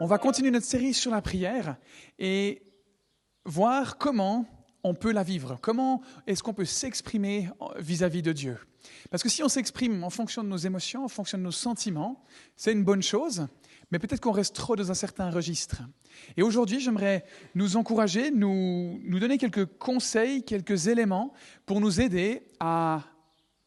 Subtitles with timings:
[0.00, 1.76] On va continuer notre série sur la prière
[2.18, 2.62] et
[3.44, 4.46] voir comment
[4.84, 8.58] on peut la vivre, comment est-ce qu'on peut s'exprimer vis-à-vis de Dieu?
[9.10, 12.24] Parce que si on s'exprime en fonction de nos émotions, en fonction de nos sentiments,
[12.56, 13.46] c'est une bonne chose,
[13.92, 15.82] mais peut-être qu'on reste trop dans un certain registre.
[16.36, 21.32] Et aujourd'hui, j'aimerais nous encourager, nous, nous donner quelques conseils, quelques éléments
[21.64, 23.04] pour nous aider à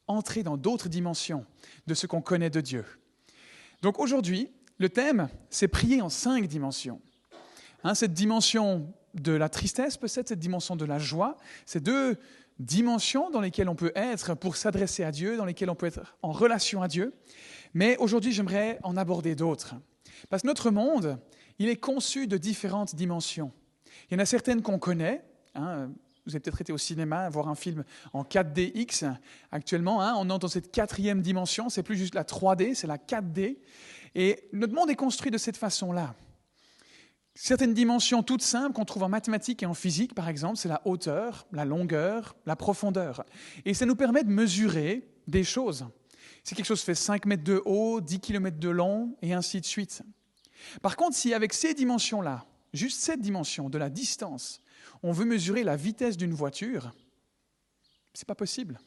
[0.08, 1.46] entrer dans d'autres dimensions
[1.88, 2.86] de ce qu'on connaît de Dieu.
[3.82, 7.02] Donc aujourd'hui, le thème, c'est prier en cinq dimensions.
[7.84, 12.18] Hein, cette dimension de la tristesse, peut-être cette dimension de la joie, ces deux
[12.60, 16.18] dimensions dans lesquelles on peut être pour s'adresser à Dieu, dans lesquelles on peut être
[16.22, 17.14] en relation à Dieu.
[17.74, 19.76] Mais aujourd'hui, j'aimerais en aborder d'autres.
[20.30, 21.20] Parce que notre monde,
[21.60, 23.52] il est conçu de différentes dimensions.
[24.10, 25.24] Il y en a certaines qu'on connaît.
[25.56, 25.90] Hein,
[26.26, 29.16] vous avez peut-être été au cinéma voir un film en 4DX.
[29.52, 31.70] Actuellement, hein, on entre dans cette quatrième dimension.
[31.70, 33.58] C'est plus juste la 3D, c'est la 4D.
[34.16, 36.16] Et notre monde est construit de cette façon-là.
[37.36, 40.82] Certaines dimensions toutes simples qu'on trouve en mathématiques et en physique, par exemple, c'est la
[40.86, 43.26] hauteur, la longueur, la profondeur.
[43.66, 45.86] Et ça nous permet de mesurer des choses.
[46.44, 49.66] Si quelque chose fait 5 mètres de haut, 10 km de long, et ainsi de
[49.66, 50.02] suite.
[50.82, 54.62] Par contre, si avec ces dimensions-là, juste cette dimension de la distance,
[55.04, 56.94] on veut mesurer la vitesse d'une voiture,
[58.14, 58.80] c'est pas possible.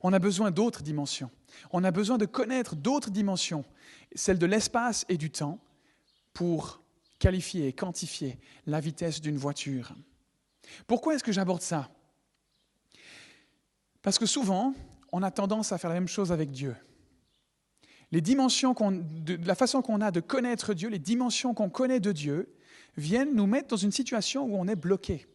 [0.00, 1.30] On a besoin d'autres dimensions.
[1.72, 3.64] On a besoin de connaître d'autres dimensions,
[4.14, 5.58] celles de l'espace et du temps,
[6.32, 6.80] pour
[7.18, 9.94] qualifier et quantifier la vitesse d'une voiture.
[10.86, 11.90] Pourquoi est-ce que j'aborde ça?
[14.02, 14.74] Parce que souvent,
[15.12, 16.76] on a tendance à faire la même chose avec Dieu.
[18.10, 22.12] Les dimensions de, la façon qu'on a de connaître Dieu, les dimensions qu'on connaît de
[22.12, 22.54] Dieu,
[22.98, 25.26] viennent nous mettre dans une situation où on est bloqué,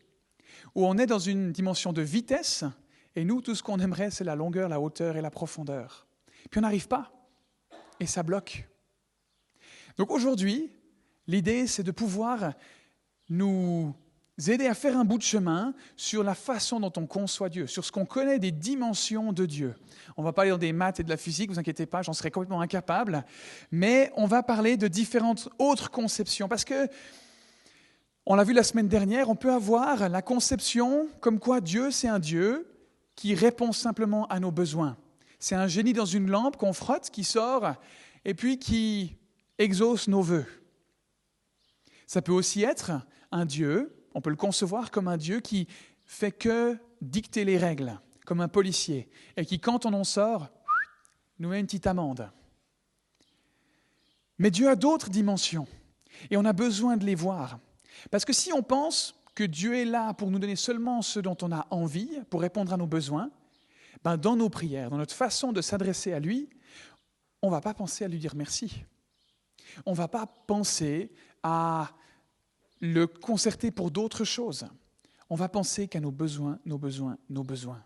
[0.75, 2.63] où on est dans une dimension de vitesse,
[3.15, 6.07] et nous, tout ce qu'on aimerait, c'est la longueur, la hauteur et la profondeur.
[6.49, 7.11] Puis on n'arrive pas,
[7.99, 8.67] et ça bloque.
[9.97, 10.71] Donc aujourd'hui,
[11.27, 12.53] l'idée, c'est de pouvoir
[13.29, 13.95] nous
[14.47, 17.85] aider à faire un bout de chemin sur la façon dont on conçoit Dieu, sur
[17.85, 19.75] ce qu'on connaît des dimensions de Dieu.
[20.17, 22.31] On va parler dans des maths et de la physique, vous inquiétez pas, j'en serais
[22.31, 23.25] complètement incapable,
[23.71, 26.87] mais on va parler de différentes autres conceptions, parce que,
[28.25, 32.07] on l'a vu la semaine dernière, on peut avoir la conception comme quoi Dieu, c'est
[32.07, 32.67] un Dieu
[33.15, 34.97] qui répond simplement à nos besoins.
[35.39, 37.73] C'est un génie dans une lampe qu'on frotte, qui sort,
[38.25, 39.17] et puis qui
[39.57, 40.45] exauce nos voeux.
[42.07, 42.91] Ça peut aussi être
[43.31, 45.67] un Dieu on peut le concevoir comme un Dieu qui
[46.05, 50.49] fait que dicter les règles, comme un policier, et qui, quand on en sort,
[51.39, 52.29] nous met une petite amende.
[54.37, 55.67] Mais Dieu a d'autres dimensions,
[56.29, 57.59] et on a besoin de les voir.
[58.11, 61.37] Parce que si on pense que Dieu est là pour nous donner seulement ce dont
[61.41, 63.31] on a envie, pour répondre à nos besoins,
[64.03, 66.49] ben dans nos prières, dans notre façon de s'adresser à lui,
[67.41, 68.83] on ne va pas penser à lui dire merci.
[69.85, 71.11] On ne va pas penser
[71.41, 71.91] à
[72.79, 74.67] le concerter pour d'autres choses.
[75.29, 77.83] On va penser qu'à nos besoins, nos besoins, nos besoins.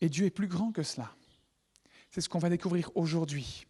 [0.00, 1.10] Et Dieu est plus grand que cela.
[2.10, 3.66] C'est ce qu'on va découvrir aujourd'hui.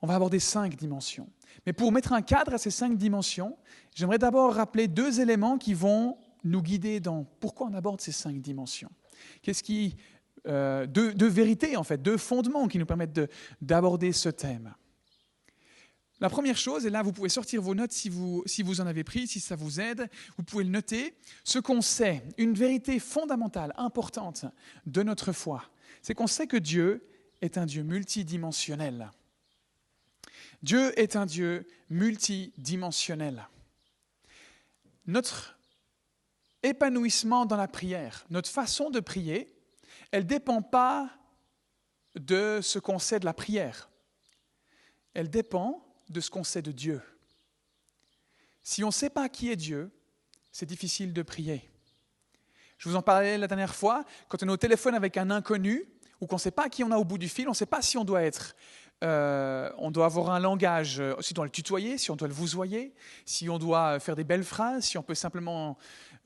[0.00, 1.28] On va aborder cinq dimensions.
[1.66, 3.56] Mais pour mettre un cadre à ces cinq dimensions,
[3.94, 8.40] j'aimerais d'abord rappeler deux éléments qui vont nous guider dans pourquoi on aborde ces cinq
[8.40, 8.90] dimensions.
[9.42, 9.96] Qu'est-ce qui,
[10.46, 13.30] euh, deux, vérités en fait, deux fondements qui nous permettent
[13.62, 14.74] d'aborder ce thème.
[16.20, 18.86] La première chose, et là vous pouvez sortir vos notes si vous, si vous en
[18.86, 22.98] avez pris, si ça vous aide, vous pouvez le noter, ce qu'on sait, une vérité
[22.98, 24.44] fondamentale, importante
[24.86, 25.64] de notre foi,
[26.02, 27.06] c'est qu'on sait que Dieu
[27.40, 29.10] est un Dieu multidimensionnel.
[30.64, 33.46] Dieu est un Dieu multidimensionnel.
[35.04, 35.58] Notre
[36.62, 39.54] épanouissement dans la prière, notre façon de prier,
[40.10, 41.10] elle ne dépend pas
[42.14, 43.90] de ce qu'on sait de la prière.
[45.12, 47.02] Elle dépend de ce qu'on sait de Dieu.
[48.62, 49.90] Si on ne sait pas qui est Dieu,
[50.50, 51.70] c'est difficile de prier.
[52.78, 55.84] Je vous en parlais la dernière fois, quand on est au téléphone avec un inconnu,
[56.22, 57.66] ou qu'on ne sait pas qui on a au bout du fil, on ne sait
[57.66, 58.56] pas si on doit être,
[59.02, 62.34] euh, on doit avoir un langage, si on doit le tutoyer, si on doit le
[62.34, 62.94] vousoyer,
[63.26, 65.76] si on doit faire des belles phrases, si on peut simplement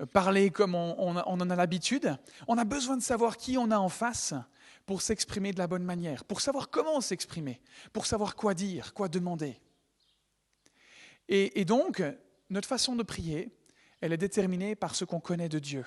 [0.01, 2.17] euh, parler comme on en a l'habitude.
[2.47, 4.35] On a besoin de savoir qui on a en face
[4.89, 7.61] pour s'exprimer de la bonne manière, pour savoir comment s'exprimer,
[7.93, 9.61] pour savoir quoi dire, quoi demander.
[11.29, 12.03] Et, donc,
[12.49, 13.55] notre façon de prier,
[14.01, 15.85] elle est déterminée par ce qu'on connaît de Dieu.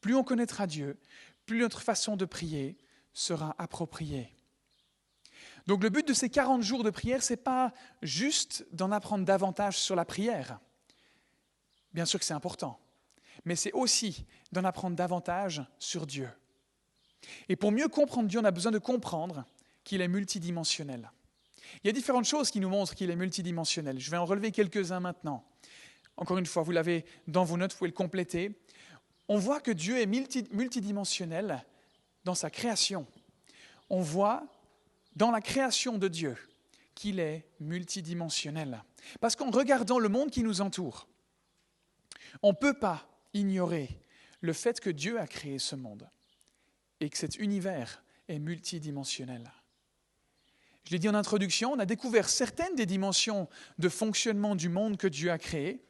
[0.00, 0.96] Plus on connaîtra Dieu,
[1.44, 2.78] plus notre façon de prier
[3.12, 4.32] sera appropriée.
[5.68, 9.26] Donc le but de ces 40 jours de prière, ce n'est pas juste d'en apprendre
[9.26, 10.58] davantage sur la prière.
[11.92, 12.80] Bien sûr que c'est important,
[13.44, 16.30] mais c'est aussi d'en apprendre davantage sur Dieu.
[17.50, 19.44] Et pour mieux comprendre Dieu, on a besoin de comprendre
[19.84, 21.10] qu'il est multidimensionnel.
[21.84, 24.00] Il y a différentes choses qui nous montrent qu'il est multidimensionnel.
[24.00, 25.44] Je vais en relever quelques-uns maintenant.
[26.16, 28.58] Encore une fois, vous l'avez dans vos notes, vous pouvez le compléter.
[29.28, 31.62] On voit que Dieu est multidimensionnel
[32.24, 33.06] dans sa création.
[33.90, 34.46] On voit
[35.18, 36.36] dans la création de Dieu
[36.94, 38.84] qu'il est multidimensionnel.
[39.20, 41.08] Parce qu'en regardant le monde qui nous entoure,
[42.42, 43.04] on ne peut pas
[43.34, 44.00] ignorer
[44.40, 46.08] le fait que Dieu a créé ce monde
[47.00, 49.50] et que cet univers est multidimensionnel.
[50.84, 53.48] Je l'ai dit en introduction, on a découvert certaines des dimensions
[53.78, 55.84] de fonctionnement du monde que Dieu a créé.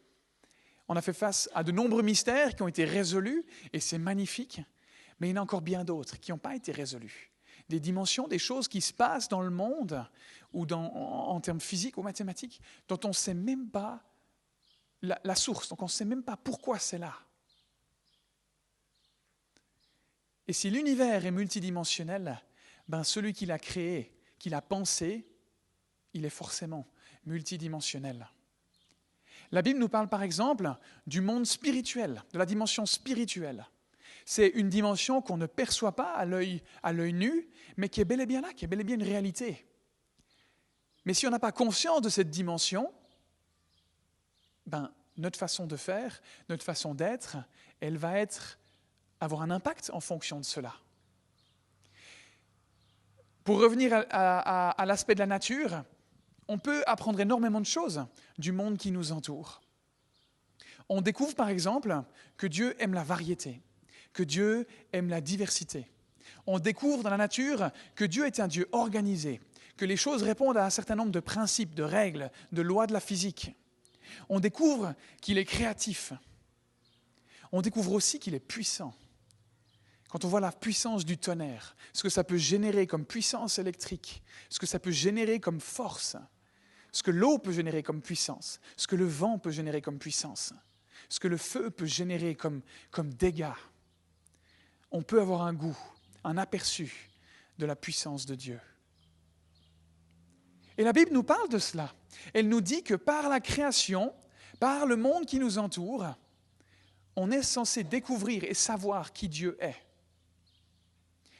[0.88, 4.62] On a fait face à de nombreux mystères qui ont été résolus, et c'est magnifique,
[5.20, 7.30] mais il y en a encore bien d'autres qui n'ont pas été résolus.
[7.68, 10.04] Des dimensions, des choses qui se passent dans le monde,
[10.52, 14.02] ou en, termes physiques ou mathématiques, dont on ne sait même pas
[15.02, 17.14] la, la source, donc on ne sait même pas pourquoi c'est là.
[20.46, 22.40] Et si l'univers est multidimensionnel,
[22.88, 25.28] ben celui qui l'a créé, qui l'a pensé,
[26.14, 26.86] il est forcément
[27.26, 28.26] multidimensionnel.
[29.50, 30.74] La Bible nous parle par exemple
[31.06, 33.66] du monde spirituel, de la dimension spirituelle.
[34.30, 37.48] C'est une dimension qu'on ne perçoit pas à l'œil, à nu,
[37.78, 39.66] mais qui est bel et bien là, qui est bel et bien une réalité.
[41.06, 42.92] Mais si on n'a pas conscience de cette dimension,
[44.66, 46.20] ben, notre façon de faire,
[46.50, 47.38] notre façon d'être,
[47.80, 48.16] elle va
[49.18, 50.74] avoir un impact en fonction de cela.
[53.44, 55.84] Pour revenir à, l'aspect de la nature,
[56.48, 58.04] on peut apprendre énormément de choses
[58.36, 59.62] du monde qui nous entoure.
[60.90, 62.02] On découvre par exemple
[62.36, 63.62] que Dieu aime la variété,
[64.18, 65.88] que Dieu aime la diversité.
[66.44, 69.40] On découvre dans la nature que Dieu est un Dieu organisé,
[69.76, 72.92] que les choses répondent à un certain nombre de principes, de règles, de lois de
[72.92, 73.54] la physique.
[74.28, 76.12] On découvre qu'il est créatif.
[77.52, 78.92] On découvre aussi qu'il est puissant.
[80.08, 84.24] Quand on voit la puissance du tonnerre, ce que ça peut générer comme puissance électrique,
[84.50, 86.16] ce que ça peut générer comme force,
[86.90, 90.54] ce que l'eau peut générer comme puissance, ce que le vent peut générer comme puissance,
[91.08, 93.52] ce que le feu peut générer comme, comme dégâts,
[94.90, 95.76] on peut avoir un goût,
[96.24, 97.10] un aperçu
[97.58, 98.60] de la puissance de Dieu.
[100.76, 101.92] Et la Bible nous parle de cela.
[102.34, 104.14] Elle nous dit que par la création,
[104.60, 106.06] par le monde qui nous entoure,
[107.16, 109.76] on est censé découvrir et savoir qui Dieu est.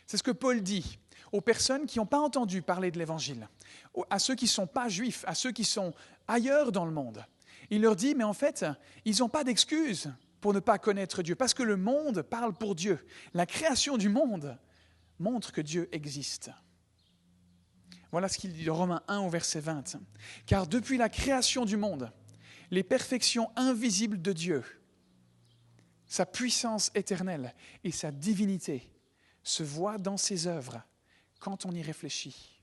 [0.07, 0.99] C'est ce que Paul dit
[1.31, 3.49] aux personnes qui n'ont pas entendu parler de l'Évangile,
[4.11, 5.95] à ceux qui ne sont pas juifs, à ceux qui sont
[6.27, 7.25] ailleurs dans le monde.
[7.71, 8.65] Il leur dit, mais en fait,
[9.05, 10.11] ils n'ont pas d'excuse
[10.41, 13.05] pour ne pas connaître Dieu, parce que le monde parle pour Dieu.
[13.35, 14.59] La création du monde
[15.19, 16.51] montre que Dieu existe.
[18.11, 19.97] Voilà ce qu'il dit dans Romains 1 au verset 20.
[20.47, 22.13] Car depuis la création du monde,
[22.71, 24.65] les perfections invisibles de Dieu,
[26.07, 28.91] sa puissance éternelle et sa divinité
[29.43, 30.83] se voit dans ses œuvres
[31.39, 32.63] quand on y réfléchit.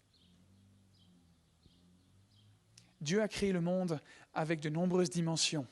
[3.02, 4.02] Dieu a créé le monde
[4.34, 5.68] avec de nombreuses dimensions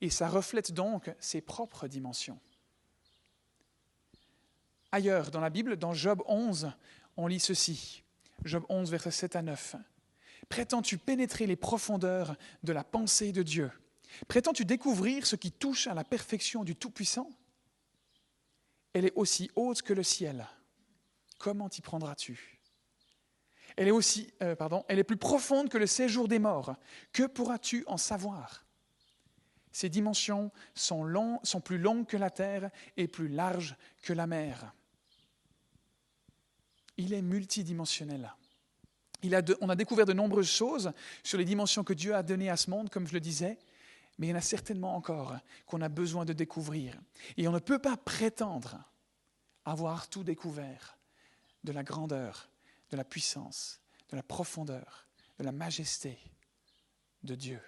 [0.00, 2.38] et ça reflète donc ses propres dimensions.
[4.92, 6.72] Ailleurs dans la Bible, dans Job 11,
[7.16, 8.02] on lit ceci.
[8.44, 9.76] Job 11, versets 7 à 9.
[10.48, 13.70] Prétends-tu pénétrer les profondeurs de la pensée de Dieu?
[14.28, 17.30] Prétends-tu découvrir ce qui touche à la perfection du Tout-Puissant?
[18.92, 20.46] Elle est aussi haute que le ciel.
[21.38, 22.60] Comment t'y prendras-tu?
[23.76, 26.76] Elle est aussi, euh, pardon, elle est plus profonde que le séjour des morts.
[27.12, 28.65] Que pourras-tu en savoir?
[29.76, 34.72] Ses dimensions sont, plus longues que la terre et plus larges que la mer.
[36.96, 38.32] Il est multidimensionnel.
[39.60, 40.92] On a découvert de nombreuses choses
[41.22, 43.58] sur les dimensions que Dieu a données à ce monde, comme je le disais,
[44.16, 46.98] mais il y en a certainement encore qu'on a besoin de découvrir.
[47.36, 48.82] Et on ne peut pas prétendre
[49.66, 50.96] avoir tout découvert
[51.64, 52.48] de la grandeur,
[52.88, 55.06] de la puissance, de la profondeur,
[55.38, 56.18] de la majesté
[57.24, 57.60] de Dieu.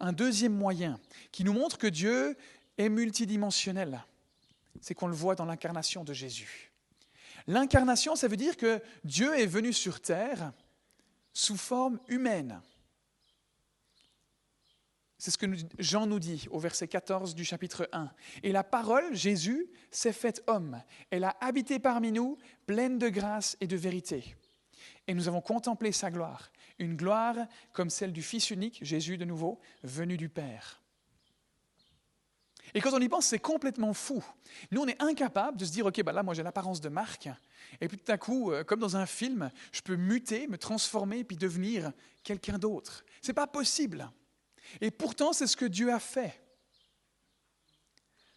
[0.00, 1.00] Un deuxième moyen
[1.32, 2.36] qui nous montre que Dieu
[2.78, 4.04] est multidimensionnel,
[4.80, 6.72] c'est qu'on le voit dans l'incarnation de Jésus.
[7.46, 10.52] L'incarnation, ça veut dire que Dieu est venu sur terre
[11.32, 12.60] sous forme humaine.
[15.18, 15.46] C'est ce que
[15.78, 18.10] Jean nous dit au verset 14 du chapitre 1.
[18.42, 20.82] Et la parole, Jésus, s'est faite homme.
[21.10, 22.36] Elle a habité parmi nous,
[22.66, 24.36] pleine de grâce et de vérité.
[25.06, 27.36] Et nous avons contemplé sa gloire, une gloire
[27.72, 30.82] comme celle du Fils unique, Jésus de nouveau, venu du Père.
[32.74, 34.22] Et quand on y pense, c'est complètement fou.
[34.70, 37.28] Nous, on est incapable de se dire, OK, bah là, moi j'ai l'apparence de Marc,
[37.80, 41.24] et puis tout à coup, euh, comme dans un film, je peux muter, me transformer,
[41.24, 41.92] puis devenir
[42.22, 43.04] quelqu'un d'autre.
[43.22, 44.10] Ce n'est pas possible.
[44.80, 46.42] Et pourtant, c'est ce que Dieu a fait.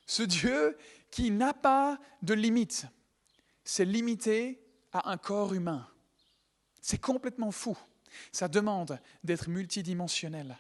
[0.06, 0.78] Ce Dieu
[1.12, 2.86] qui n'a pas de limite,
[3.64, 5.88] s'est limité à un corps humain.
[6.82, 7.78] C'est complètement fou.
[8.32, 10.58] Ça demande d'être multidimensionnel.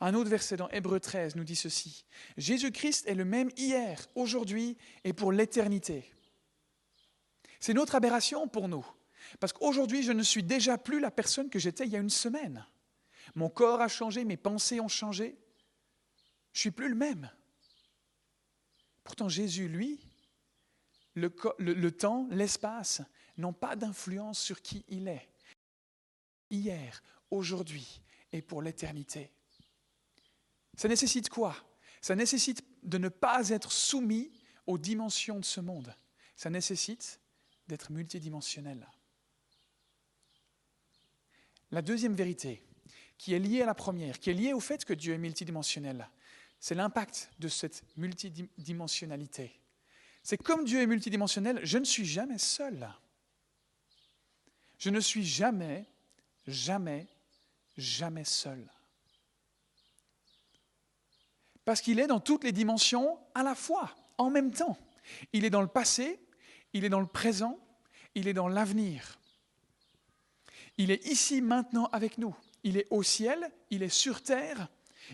[0.00, 2.04] Un autre verset dans Hébreu 13 nous dit ceci.
[2.36, 6.10] Jésus-Christ est le même hier, aujourd'hui et pour l'éternité.
[7.60, 8.86] C'est une autre aberration pour nous.
[9.40, 12.10] Parce qu'aujourd'hui, je ne suis déjà plus la personne que j'étais il y a une
[12.10, 12.66] semaine.
[13.34, 15.36] Mon corps a changé, mes pensées ont changé.
[16.52, 17.30] Je suis plus le même.
[19.02, 20.00] Pourtant, Jésus, lui,
[21.14, 23.02] le, le temps, l'espace
[23.36, 25.28] n'ont pas d'influence sur qui il est.
[26.50, 29.30] Hier, aujourd'hui et pour l'éternité.
[30.76, 31.56] Ça nécessite quoi?
[32.00, 34.30] Ça nécessite de ne pas être soumis
[34.66, 35.94] aux dimensions de ce monde.
[36.36, 37.20] Ça nécessite
[37.68, 38.86] d'être multidimensionnel.
[41.70, 42.62] La deuxième vérité,
[43.18, 46.08] qui est liée à la première, qui est liée au fait que Dieu est multidimensionnel,
[46.60, 49.60] c'est l'impact de cette multidimensionnalité.
[50.22, 52.88] C'est comme Dieu est multidimensionnel, je ne suis jamais seul.
[54.78, 55.86] Je ne suis jamais,
[56.46, 57.06] jamais,
[57.76, 58.68] jamais seul.
[61.64, 64.76] Parce qu'il est dans toutes les dimensions à la fois, en même temps.
[65.32, 66.20] Il est dans le passé,
[66.72, 67.58] il est dans le présent,
[68.14, 69.18] il est dans l'avenir.
[70.76, 72.34] Il est ici maintenant avec nous.
[72.64, 74.68] Il est au ciel, il est sur terre,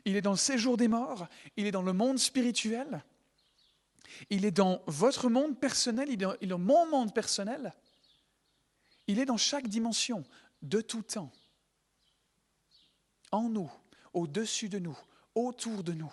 [0.04, 3.02] il est dans le séjour des morts, il est dans le monde spirituel,
[4.30, 7.74] il est dans votre monde personnel, il est dans, mon monde personnel.
[9.06, 10.24] Il est dans chaque dimension,
[10.62, 11.32] de tout temps,
[13.32, 13.70] en nous,
[14.12, 14.98] au-dessus de nous,
[15.34, 16.12] autour de nous,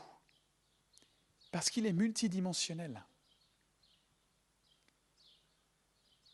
[1.52, 3.04] parce qu'il est multidimensionnel.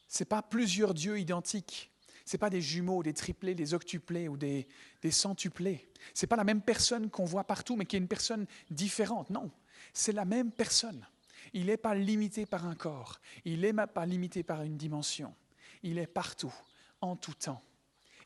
[0.08, 1.90] Ce n'est pas plusieurs dieux identiques.
[2.26, 4.68] Ce n'est pas des jumeaux, des triplés, des octuplés ou des,
[5.10, 5.90] centuplés.
[6.14, 9.30] Ce n'est pas la même personne qu'on voit partout, mais qui est une personne différente.
[9.30, 9.52] Non,
[9.92, 11.06] c'est la même personne.
[11.54, 13.20] Il n'est pas limité par un corps.
[13.44, 15.34] Il n'est pas limité par une dimension.
[15.82, 16.54] Il est partout,
[17.02, 17.62] en tout temps.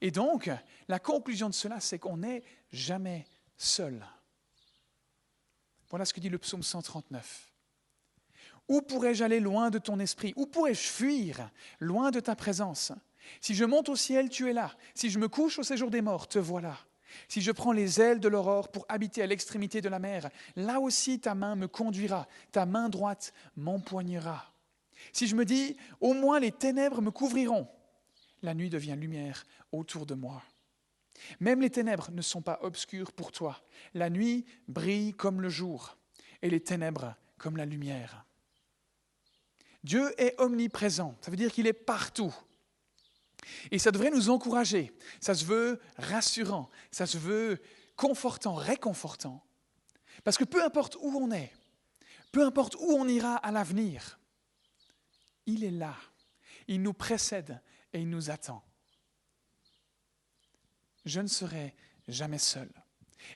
[0.01, 0.49] Et donc,
[0.87, 3.25] la conclusion de cela, c'est qu'on n'est jamais
[3.57, 4.05] seul.
[5.89, 7.53] Voilà ce que dit le psaume 139.
[8.67, 10.33] Où pourrais-je aller loin de ton esprit?
[10.35, 11.49] Où pourrais-je fuir
[11.79, 12.91] loin de ta présence?
[13.41, 14.75] Si je monte au ciel, tu es là.
[14.93, 16.77] Si je me couche au séjour des morts, te voilà.
[17.29, 20.79] Si je prends les ailes de l'aurore pour habiter à l'extrémité de la mer, là
[20.81, 24.53] aussi ta main me conduira, ta main droite m'empoignera.
[25.13, 27.67] Si je me dis, au moins les ténèbres me couvriront,
[28.41, 30.43] la nuit devient lumière autour de moi.
[31.39, 33.61] Même les ténèbres ne sont pas obscures pour toi.
[33.93, 35.97] La nuit brille comme le jour
[36.41, 38.25] et les ténèbres comme la lumière.
[39.83, 42.35] Dieu est omniprésent, ça veut dire qu'il est partout.
[43.71, 44.91] Et ça devrait nous encourager,
[45.21, 47.61] ça se veut rassurant, ça se veut
[47.95, 49.43] confortant, réconfortant.
[50.23, 51.53] Parce que peu importe où on est,
[52.31, 54.19] peu importe où on ira à l'avenir,
[55.45, 55.95] il est là,
[56.67, 57.61] il nous précède
[57.93, 58.63] et il nous attend.
[61.05, 61.73] Je ne serai
[62.07, 62.69] jamais seul.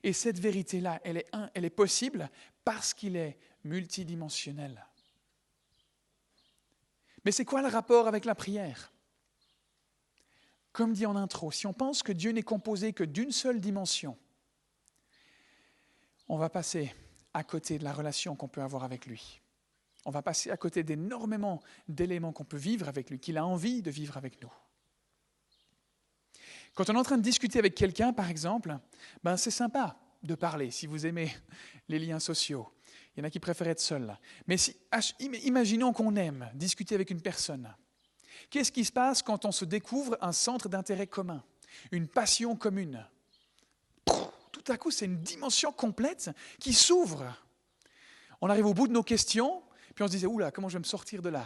[0.04, 2.30] Et cette vérité-là, elle est, elle est possible
[2.64, 4.86] parce qu'il est multidimensionnel.
[7.24, 8.92] Mais c'est quoi le rapport avec la prière?
[10.72, 14.18] Comme dit en intro, si on pense que Dieu n'est composé que d'une seule dimension,
[16.28, 16.96] on va passer
[17.34, 19.41] à côté de la relation qu'on peut avoir avec lui.
[20.06, 23.82] On va passer à côté d'énormément d'éléments qu'on peut vivre avec lui, qu'il a envie
[23.82, 24.52] de vivre avec nous.
[26.74, 28.78] Quand on est en train de discuter avec quelqu'un, par exemple,
[29.24, 31.32] ben c'est sympa de parler si vous aimez
[31.88, 32.68] les liens sociaux.
[33.16, 34.18] Il y en a qui préfèrent être seuls.
[34.48, 34.76] Mais si,
[35.20, 37.74] imaginons qu'on aime discuter avec une personne.
[38.50, 41.44] Qu'est-ce qui se passe quand on se découvre un centre d'intérêt commun,
[41.92, 43.06] une passion commune?
[44.06, 46.30] Tout à coup, c'est une dimension complète
[46.60, 47.36] qui s'ouvre.
[48.40, 49.62] On arrive au bout de nos questions,
[49.96, 51.46] puis on se disait, oula, comment je vais me sortir de là?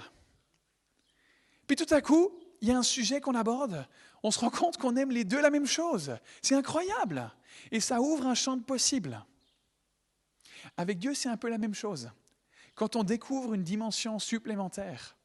[1.68, 3.88] Puis tout à coup, il y a un sujet qu'on aborde,
[4.24, 6.16] on se rend compte qu'on aime les deux la même chose.
[6.42, 7.32] C'est incroyable.
[7.72, 9.24] Et ça ouvre un champ de possibles.
[10.78, 12.10] Avec Dieu, c'est un peu la même chose.
[12.74, 15.16] Quand on découvre une dimension supplémentaire,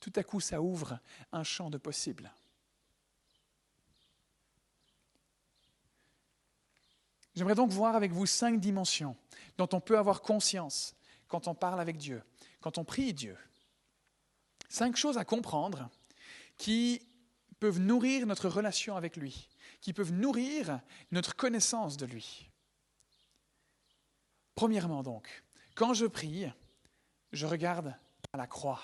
[0.00, 0.98] tout à coup, ça ouvre
[1.32, 2.30] un champ de possibles.
[7.34, 9.16] J'aimerais donc voir avec vous cinq dimensions
[9.58, 10.94] dont on peut avoir conscience
[11.26, 12.22] quand on parle avec Dieu,
[12.64, 13.36] quand on prie Dieu.
[14.70, 15.90] Cinq choses à comprendre
[16.56, 17.06] qui
[17.60, 19.50] peuvent nourrir notre relation avec lui,
[19.82, 20.80] qui peuvent nourrir
[21.12, 22.48] notre connaissance de lui.
[24.54, 25.44] Premièrement donc,
[25.74, 26.50] quand je prie,
[27.32, 27.94] je regarde
[28.32, 28.80] à la croix.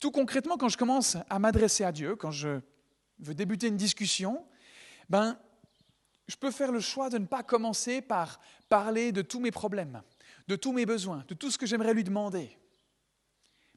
[0.00, 2.60] Tout concrètement, quand je commence à m'adresser à Dieu, quand je
[3.18, 4.46] veux débuter une discussion,
[5.08, 5.36] ben,
[6.28, 8.38] je peux faire le choix de ne pas commencer par
[8.68, 10.02] parler de tous mes problèmes,
[10.48, 12.56] de tous mes besoins, de tout ce que j'aimerais lui demander.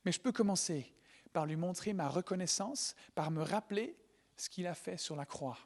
[0.03, 0.93] Mais je peux commencer
[1.34, 3.98] par lui montrer ma reconnaissance, par me rappeler
[4.38, 5.57] ce qu'il a fait sur la croix.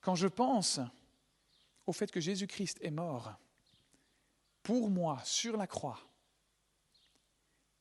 [0.00, 0.80] Quand je pense
[1.86, 3.34] au fait que Jésus-Christ est mort
[4.62, 6.00] pour moi sur la croix,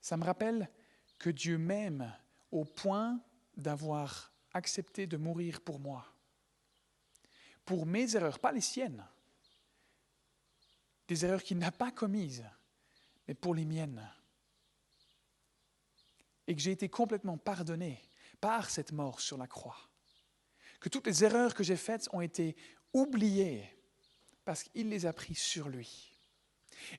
[0.02, 0.70] ça me rappelle
[1.18, 2.14] que Dieu m'aime
[2.52, 3.20] au point
[3.58, 6.06] d'avoir accepté de mourir pour moi.
[7.64, 9.06] Pour mes erreurs, pas les siennes.
[11.08, 12.46] Des erreurs qu'il n'a pas commises,
[13.28, 14.08] mais pour les miennes.
[16.48, 18.02] Et que j'ai été complètement pardonné
[18.42, 19.78] par cette mort sur la croix.
[20.80, 22.56] Que toutes les erreurs que j'ai faites ont été
[22.94, 23.70] oubliées
[24.46, 26.12] parce qu'il les a prises sur lui.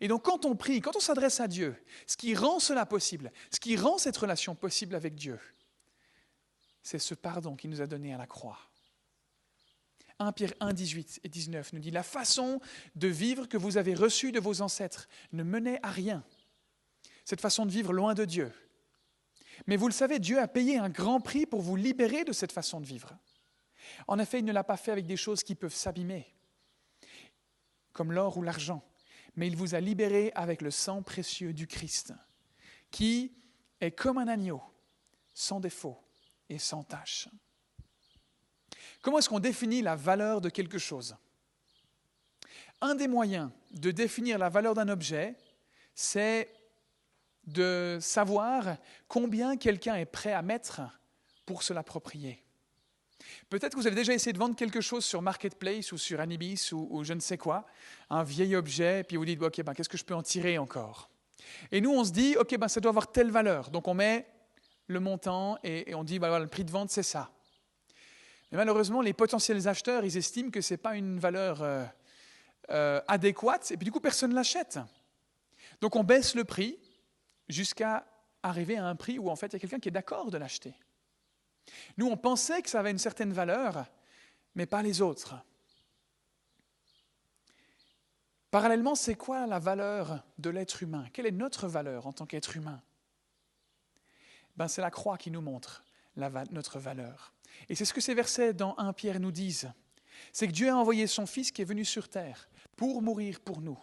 [0.01, 3.33] Et donc quand on prie, quand on s'adresse à Dieu, ce qui rend cela possible,
[3.53, 5.39] ce qui rend cette relation possible avec Dieu,
[6.83, 8.59] c'est ce pardon qu'il nous a donné à la croix.
[10.19, 12.61] 1 Pierre 1, 18 et 19 nous dit, La façon
[12.95, 16.25] de vivre que vous avez reçue de vos ancêtres ne menait à rien.
[17.25, 18.53] Cette façon de vivre loin de Dieu.
[19.67, 22.53] Mais vous le savez, Dieu a payé un grand prix pour vous libérer de cette
[22.53, 23.17] façon de vivre.
[24.07, 26.27] En effet, il ne l'a pas fait avec des choses qui peuvent s'abîmer,
[27.93, 28.85] comme l'or ou l'argent,
[29.37, 32.13] mais il vous a libéré avec le sang précieux du Christ,
[32.91, 33.33] qui
[33.81, 34.63] est comme un agneau,
[35.35, 35.99] sans défaut
[36.49, 37.29] et sans tache.
[39.07, 41.15] Comment est-ce qu'on définit la valeur de quelque chose?
[42.81, 45.37] Un des moyens de définir la valeur d'un objet,
[45.95, 46.53] c'est
[47.47, 50.81] de savoir combien quelqu'un est prêt à mettre
[51.45, 52.43] pour se l'approprier.
[53.49, 56.73] Peut-être que vous avez déjà essayé de vendre quelque chose sur Marketplace ou sur Anibis
[56.73, 57.65] ou, je ne sais quoi,
[58.11, 61.09] un vieil objet, puis vous dites, ok, ben, qu'est-ce que je peux en tirer encore?
[61.71, 63.71] Et nous, on se dit, ok, ben, ça doit avoir telle valeur.
[63.71, 64.27] Donc on met
[64.89, 67.31] le montant et, on dit, voilà, le prix de vente, c'est ça.
[68.57, 71.85] Malheureusement, les potentiels acheteurs, ils estiment que ce n'est pas une valeur euh,
[72.71, 74.79] euh, adéquate, et puis du coup, personne ne l'achète.
[75.83, 76.79] Donc on baisse le prix
[77.49, 78.07] jusqu'à
[78.43, 80.39] arriver à un prix où en fait il y a quelqu'un qui est d'accord de
[80.39, 80.75] l'acheter.
[81.99, 83.85] Nous, on pensait que ça avait une certaine valeur,
[84.55, 85.35] mais pas les autres.
[88.51, 91.07] Parallèlement, c'est quoi la valeur de l'être humain?
[91.13, 92.81] Quelle est notre valeur en tant qu'être humain?
[94.57, 95.85] Ben, C'est la croix qui nous montre
[96.17, 97.36] notre valeur.
[97.69, 99.73] Et c'est ce que ces versets dans 1 Pierre nous disent.
[100.33, 103.61] C'est que Dieu a envoyé son Fils qui est venu sur terre pour mourir pour
[103.61, 103.79] nous.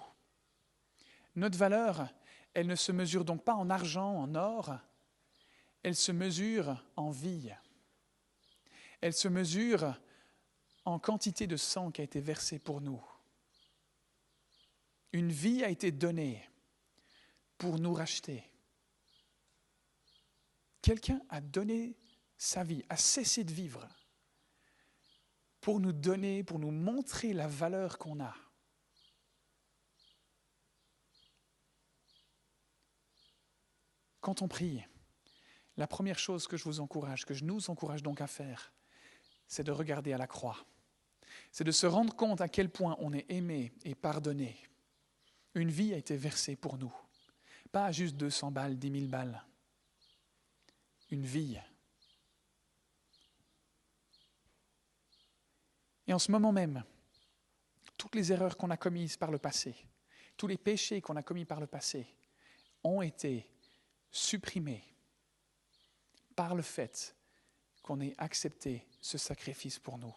[1.35, 2.07] Notre valeur,
[2.53, 4.77] elle ne se mesure donc pas en argent, en or,
[5.81, 7.51] elle se mesure en vie.
[9.01, 9.99] Elle se mesure
[10.85, 13.03] en quantité de sang qui a été versé pour nous.
[15.11, 16.47] Une vie a été donnée
[17.57, 18.43] pour nous racheter.
[20.81, 21.95] Quelqu'un a donné
[22.43, 23.87] sa vie, a cessé de vivre
[25.61, 28.35] pour nous donner, pour nous montrer la valeur qu'on a.
[34.19, 34.83] Quand on prie,
[35.77, 38.73] la première chose que je vous encourage, que je nous encourage donc à faire,
[39.47, 40.65] c'est de regarder à la croix.
[41.51, 44.57] C'est de se rendre compte à quel point on est aimé et pardonné.
[45.55, 46.93] Une vie a été versée pour nous.
[47.71, 49.41] Pas juste 200 balles, 10 000 balles.
[51.09, 51.57] Une vie
[56.07, 56.83] Et en ce moment même,
[57.97, 59.75] toutes les erreurs qu'on a commises par le passé,
[60.37, 62.07] tous les péchés qu'on a commis par le passé,
[62.83, 63.49] ont été
[64.11, 64.83] supprimés
[66.35, 67.15] par le fait
[67.81, 70.15] qu'on ait accepté ce sacrifice pour nous.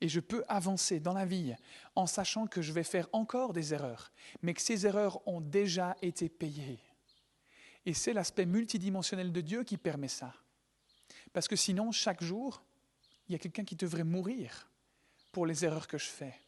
[0.00, 1.54] Et je peux avancer dans la vie
[1.94, 4.10] en sachant que je vais faire encore des erreurs,
[4.42, 6.80] mais que ces erreurs ont déjà été payées.
[7.86, 10.34] Et c'est l'aspect multidimensionnel de Dieu qui permet ça.
[11.32, 12.64] Parce que sinon, chaque jour,
[13.32, 14.70] il y a quelqu'un qui devrait mourir
[15.32, 16.38] pour les erreurs que je fais.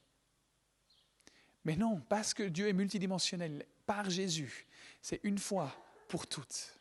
[1.64, 4.66] Mais non, parce que Dieu est multidimensionnel, par Jésus,
[5.01, 5.75] c'est une fois
[6.09, 6.79] pour toutes.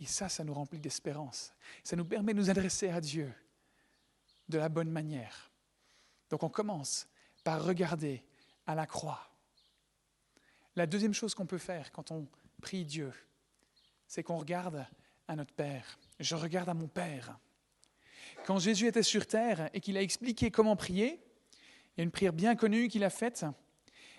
[0.00, 1.54] Et ça, ça nous remplit d'espérance.
[1.84, 3.32] Ça nous permet de nous adresser à Dieu
[4.48, 5.52] de la bonne manière.
[6.28, 7.06] Donc on commence
[7.44, 8.24] par regarder
[8.66, 9.30] à la croix.
[10.74, 12.26] La deuxième chose qu'on peut faire quand on
[12.60, 13.12] prie Dieu,
[14.08, 14.84] c'est qu'on regarde
[15.28, 15.96] à notre Père.
[16.18, 17.38] Je regarde à mon Père.
[18.46, 21.20] Quand Jésus était sur terre et qu'il a expliqué comment prier,
[21.96, 23.44] il y a une prière bien connue qu'il a faite,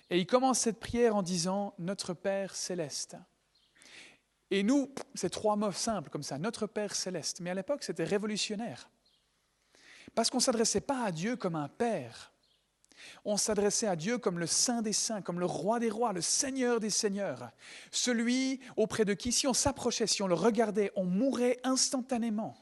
[0.10, 3.18] et il commence cette prière en disant Notre Père céleste.
[4.50, 7.42] Et nous, c'est trois mots simples comme ça, Notre Père céleste.
[7.42, 8.90] Mais à l'époque, c'était révolutionnaire.
[10.16, 12.32] Parce qu'on ne s'adressait pas à Dieu comme un Père.
[13.26, 16.22] On s'adressait à Dieu comme le Saint des Saints, comme le Roi des Rois, le
[16.22, 17.52] Seigneur des Seigneurs.
[17.92, 22.58] Celui auprès de qui, si on s'approchait, si on le regardait, on mourrait instantanément.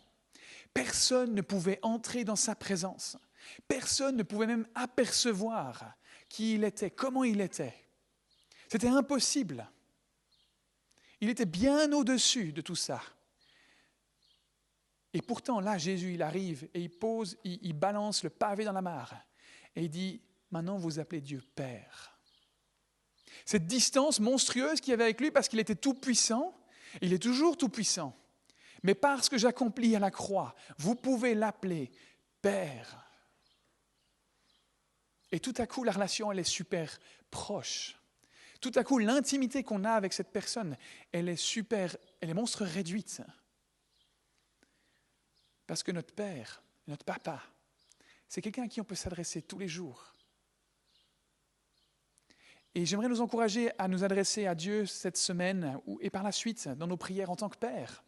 [0.75, 3.17] Personne ne pouvait entrer dans sa présence.
[3.65, 5.95] Personne ne pouvait même apercevoir
[6.27, 7.73] qui il était, comment il était.
[8.69, 9.71] C'était impossible.
[11.21, 13.01] Il était bien au-dessus de tout ça.
[15.13, 18.81] Et pourtant, là, Jésus, il arrive et il pose, il, balance le pavé dans la
[18.81, 19.15] mare.
[19.77, 22.19] Et il dit, maintenant vous appelez Dieu Père.
[23.45, 26.53] Cette distance monstrueuse qu'il y avait avec lui parce qu'il était tout puissant,
[27.01, 28.13] il est toujours tout puissant.
[28.85, 31.89] Mais parce que j'accomplis à la croix, vous pouvez l'appeler
[32.39, 33.03] Père.
[35.31, 36.99] Et tout à coup, la relation, elle est super
[37.31, 37.99] proche.
[38.61, 40.77] Tout à coup, l'intimité qu'on a avec cette personne,
[41.11, 43.23] elle est super, elle est monstre réduite.
[45.65, 47.41] Parce que notre Père, notre Papa,
[48.29, 50.13] c'est quelqu'un à qui on peut s'adresser tous les jours.
[52.75, 56.67] Et j'aimerais nous encourager à nous adresser à Dieu cette semaine et par la suite
[56.67, 58.03] dans nos prières en tant que Père.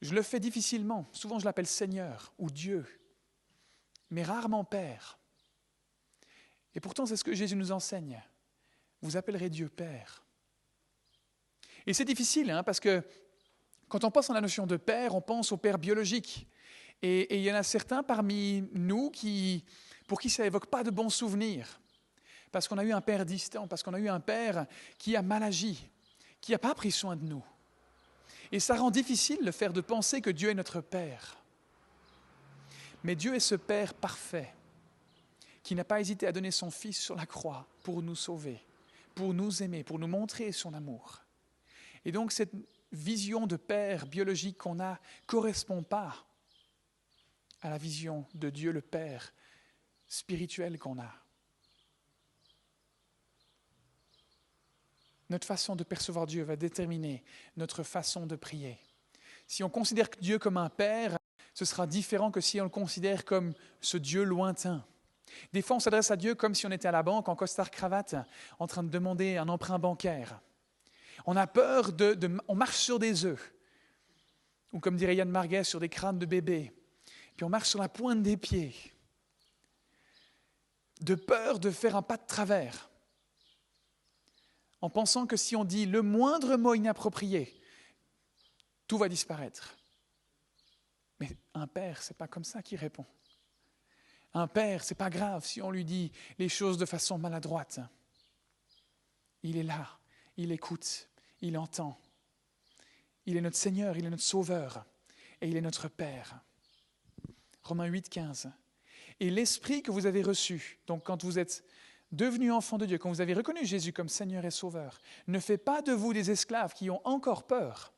[0.00, 1.06] Je le fais difficilement.
[1.12, 2.86] Souvent, je l'appelle Seigneur ou Dieu,
[4.10, 5.18] mais rarement Père.
[6.74, 8.22] Et pourtant, c'est ce que Jésus nous enseigne.
[9.02, 10.24] Vous appellerez Dieu Père.
[11.86, 13.02] Et c'est difficile, hein, parce que
[13.88, 16.46] quand on pense à la notion de père, on pense au père biologique.
[17.00, 19.64] Et, il y en a certains parmi nous qui,
[20.06, 21.80] pour qui ça évoque pas de bons souvenirs.
[22.52, 24.66] Parce qu'on a eu un père distant, parce qu'on a eu un père
[24.98, 25.88] qui a mal agi,
[26.40, 27.44] qui n'a pas pris soin de nous.
[28.52, 31.36] Et ça rend difficile le faire de penser que Dieu est notre Père.
[33.04, 34.54] Mais Dieu est ce Père parfait,
[35.62, 38.60] qui n'a pas hésité à donner son Fils sur la croix pour nous sauver,
[39.14, 41.22] pour nous aimer, pour nous montrer son amour.
[42.04, 42.52] Et donc cette
[42.92, 46.26] vision de père biologique qu'on a correspond pas
[47.60, 49.32] à la vision de Dieu le Père
[50.06, 51.12] spirituel qu'on a.
[55.30, 57.22] Notre façon de percevoir Dieu va déterminer
[57.56, 58.78] notre façon de prier.
[59.46, 61.18] Si on considère Dieu comme un Père,
[61.54, 64.84] ce sera différent que si on le considère comme ce Dieu lointain.
[65.52, 68.14] Des fois, on s'adresse à Dieu comme si on était à la banque en costard-cravate,
[68.58, 70.40] en train de demander un emprunt bancaire.
[71.26, 73.52] On a peur de, On marche sur des œufs.
[74.72, 76.72] Ou comme dirait Yann Marguet, sur des crânes de bébés.
[77.36, 78.74] Puis on marche sur la pointe des pieds.
[81.00, 82.90] De peur de faire un pas de travers.
[84.80, 87.60] En pensant que si on dit le moindre mot inapproprié,
[88.86, 89.76] tout va disparaître.
[91.20, 93.06] Mais un père, c'est pas comme ça qu'il répond.
[94.34, 97.80] Un père, c'est pas grave si on lui dit les choses de façon maladroite.
[99.42, 99.98] Il est là,
[100.36, 101.08] il écoute,
[101.40, 101.98] il entend.
[103.26, 104.84] Il est notre Seigneur, il est notre Sauveur
[105.40, 106.40] et il est notre Père.
[107.62, 108.50] Romains 8, 15.
[109.20, 111.64] Et l'Esprit que vous avez reçu, donc quand vous êtes
[112.12, 115.58] devenu enfant de Dieu, quand vous avez reconnu Jésus comme Seigneur et Sauveur, ne fait
[115.58, 117.92] pas de vous des esclaves qui ont encore peur,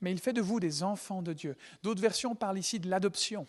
[0.00, 1.56] mais il fait de vous des enfants de Dieu.
[1.82, 3.46] D'autres versions parlent ici de l'adoption.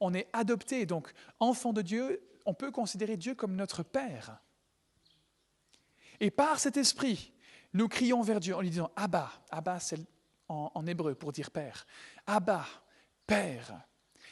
[0.00, 4.40] On est adopté, donc enfant de Dieu, on peut considérer Dieu comme notre Père.
[6.20, 7.32] Et par cet esprit,
[7.72, 10.00] nous crions vers Dieu en lui disant Abba, Abba c'est
[10.48, 11.86] en, hébreu pour dire Père,
[12.26, 12.64] Abba,
[13.26, 13.74] Père.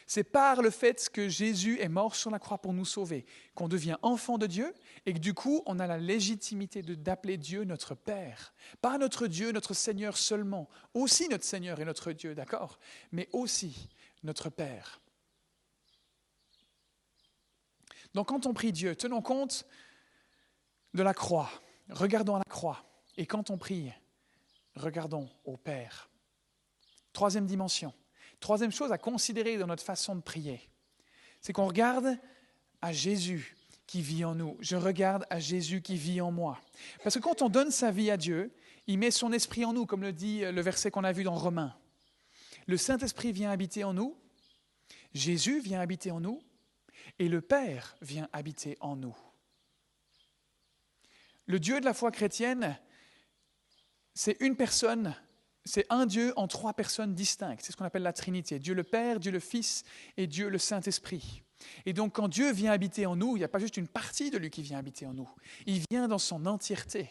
[0.07, 3.69] C'est par le fait que Jésus est mort sur la croix pour nous sauver qu'on
[3.69, 4.75] devient enfant de Dieu
[5.07, 8.53] et que du coup on a la légitimité d'appeler Dieu notre Père.
[8.83, 12.79] Pas notre Dieu, notre Seigneur seulement, aussi notre Seigneur et notre Dieu, d'accord?
[13.13, 13.89] Mais aussi
[14.23, 15.01] notre Père.
[18.13, 19.67] Donc quand on prie Dieu, tenons compte
[20.93, 21.51] de la croix.
[21.91, 22.85] Regardons à la croix.
[23.17, 23.93] Et quand on prie,
[24.77, 26.11] regardons au Père.
[27.13, 27.93] Troisième dimension.
[28.45, 30.61] Troisième chose à considérer dans notre façon de prier,
[31.41, 32.19] c'est qu'on regarde
[32.83, 34.59] à Jésus qui vit en nous.
[34.61, 36.61] Je regarde à Jésus qui vit en moi.
[37.03, 38.55] Parce que quand on donne sa vie à Dieu,
[38.87, 41.35] il met son esprit en nous, comme le dit le verset qu'on a vu dans
[41.35, 41.75] Romains.
[42.67, 44.15] Le Saint-Esprit vient habiter en nous,
[45.15, 46.43] Jésus vient habiter en nous,
[47.19, 49.17] et le Père vient habiter en nous.
[51.47, 52.79] Le Dieu de la foi chrétienne,
[54.13, 55.17] c'est une personne,
[55.65, 57.63] c'est un Dieu en trois personnes distinctes.
[57.65, 58.59] C'est ce qu'on appelle la Trinité.
[58.59, 59.85] Dieu le Père, Dieu le Fils
[60.17, 61.43] et Dieu le Saint-Esprit.
[61.87, 64.31] Et donc quand Dieu vient habiter en nous, il n'y a pas juste une partie
[64.31, 65.29] de lui qui vient habiter en nous.
[65.67, 67.09] Il vient dans son entièreté.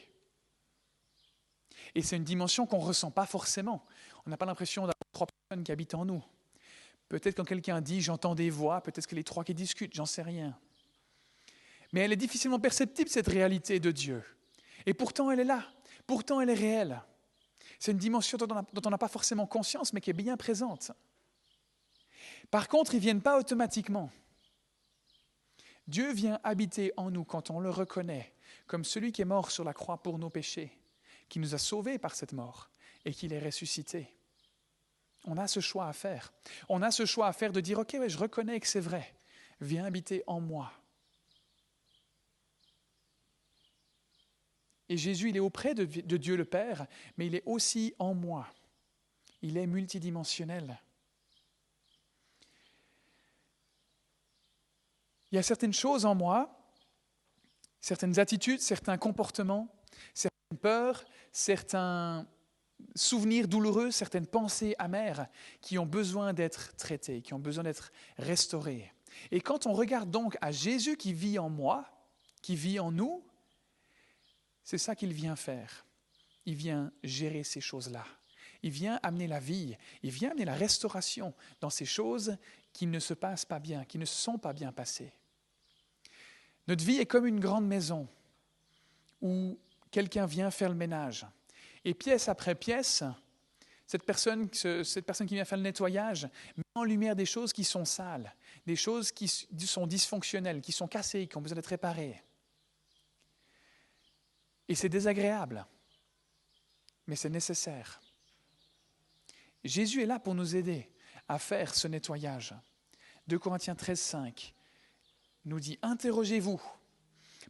[1.95, 3.85] Et c'est une dimension qu'on ne ressent pas forcément.
[4.25, 6.23] On n'a pas l'impression d'avoir trois personnes qui habitent en nous.
[7.09, 10.21] Peut-être quand quelqu'un dit j'entends des voix, peut-être que les trois qui discutent, j'en sais
[10.21, 10.57] rien
[11.93, 14.23] mais elle est difficilement perceptible, cette réalité de Dieu.
[14.85, 15.63] Et pourtant, elle est là,
[16.07, 17.01] pourtant, elle est réelle.
[17.83, 20.93] C'est une dimension dont on n'a pas forcément conscience, mais qui est bien présente.
[22.49, 24.09] Par contre, ils ne viennent pas automatiquement.
[25.85, 28.33] Dieu vient habiter en nous quand on le reconnaît
[28.67, 30.71] comme celui qui est mort sur la croix pour nos péchés,
[31.27, 32.69] qui nous a sauvés par cette mort
[33.03, 34.07] et qui est ressuscité.
[35.25, 36.31] On a ce choix à faire.
[36.69, 39.13] On a ce choix à faire de dire, OK, je reconnais que c'est vrai.
[39.59, 40.71] Viens habiter en moi.
[44.93, 46.85] Et Jésus, il est auprès de, de Dieu le Père,
[47.17, 48.45] mais il est aussi en moi.
[49.41, 50.79] Il est multidimensionnel.
[55.31, 56.71] Il y a certaines choses en moi,
[57.81, 59.67] certaines attitudes, certains comportements,
[60.13, 62.27] certaines peurs, certains
[62.93, 65.25] souvenirs douloureux, certaines pensées amères
[65.59, 68.93] qui ont besoin d'être traitées, qui ont besoin d'être restaurées.
[69.31, 71.83] Et quand on regarde donc à Jésus qui vit en moi,
[72.43, 73.23] qui vit en nous,
[74.63, 75.85] c'est ça qu'il vient faire.
[76.45, 78.05] Il vient gérer ces choses-là.
[78.63, 82.37] Il vient amener la vie, il vient amener la restauration dans ces choses
[82.71, 85.11] qui ne se passent pas bien, qui ne se sont pas bien passées.
[86.67, 88.07] Notre vie est comme une grande maison
[89.21, 89.59] où
[89.91, 91.25] quelqu'un vient faire le ménage.
[91.83, 93.03] Et pièce après pièce,
[93.85, 97.65] cette personne, cette personne qui vient faire le nettoyage met en lumière des choses qui
[97.65, 98.33] sont sales,
[98.65, 102.23] des choses qui sont dysfonctionnelles, qui sont cassées, qui ont besoin d'être réparées.
[104.73, 105.67] Et c'est désagréable,
[107.05, 108.01] mais c'est nécessaire.
[109.63, 110.89] Jésus est là pour nous aider
[111.27, 112.55] à faire ce nettoyage.
[113.27, 114.55] 2 Corinthiens 13, 5
[115.45, 116.59] nous dit Interrogez-vous.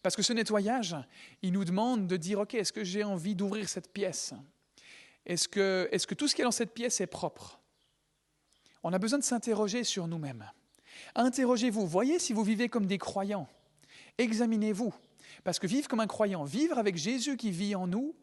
[0.02, 0.98] Parce que ce nettoyage,
[1.42, 4.34] il nous demande de dire Ok, est-ce que j'ai envie d'ouvrir cette pièce?
[5.26, 7.62] Est-ce que, que tout ce qui est dans cette pièce est propre?
[8.84, 10.52] On a besoin de s'interroger sur nous-mêmes.
[11.16, 11.88] Interrogez-vous.
[11.88, 13.48] Voyez si vous vivez comme des croyants.
[14.18, 14.94] Examinez-vous.
[15.44, 18.16] Parce que vivre comme un croyant, vivre avec Jésus qui vit en nous,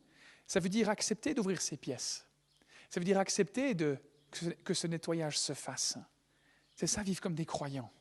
[0.47, 2.27] ça veut dire accepter d'ouvrir ces pièces.
[2.89, 3.77] Ça veut dire accepter
[4.65, 5.99] que ce nettoyage se fasse.
[6.75, 7.93] C'est ça, vivre comme des croyants.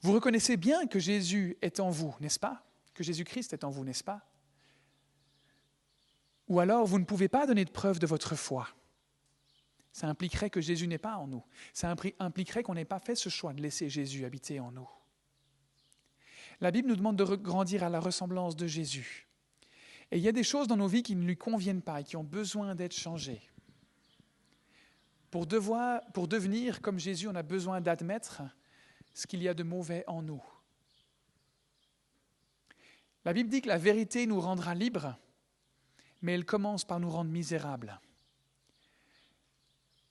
[0.00, 2.64] Vous reconnaissez bien que Jésus est en vous, n'est-ce pas?
[2.94, 4.28] Que Jésus-Christ est en vous, n'est-ce pas?
[6.48, 8.68] Ou alors vous ne pouvez pas donner de preuve de votre foi.
[9.92, 11.44] Ça impliquerait que Jésus n'est pas en nous.
[11.72, 14.88] Ça impliquerait qu'on n'ait pas fait ce choix de laisser Jésus habiter en nous.
[16.62, 19.26] La Bible nous demande de grandir à la ressemblance de Jésus.
[20.12, 22.04] Et il y a des choses dans nos vies qui ne lui conviennent pas et
[22.04, 23.42] qui ont besoin d'être changées.
[25.32, 28.42] Pour, devenir comme Jésus, on a besoin d'admettre
[29.12, 30.40] ce qu'il y a de mauvais en nous.
[33.24, 35.18] La Bible dit que la vérité nous rendra libres,
[36.20, 38.00] mais elle commence par nous rendre misérables.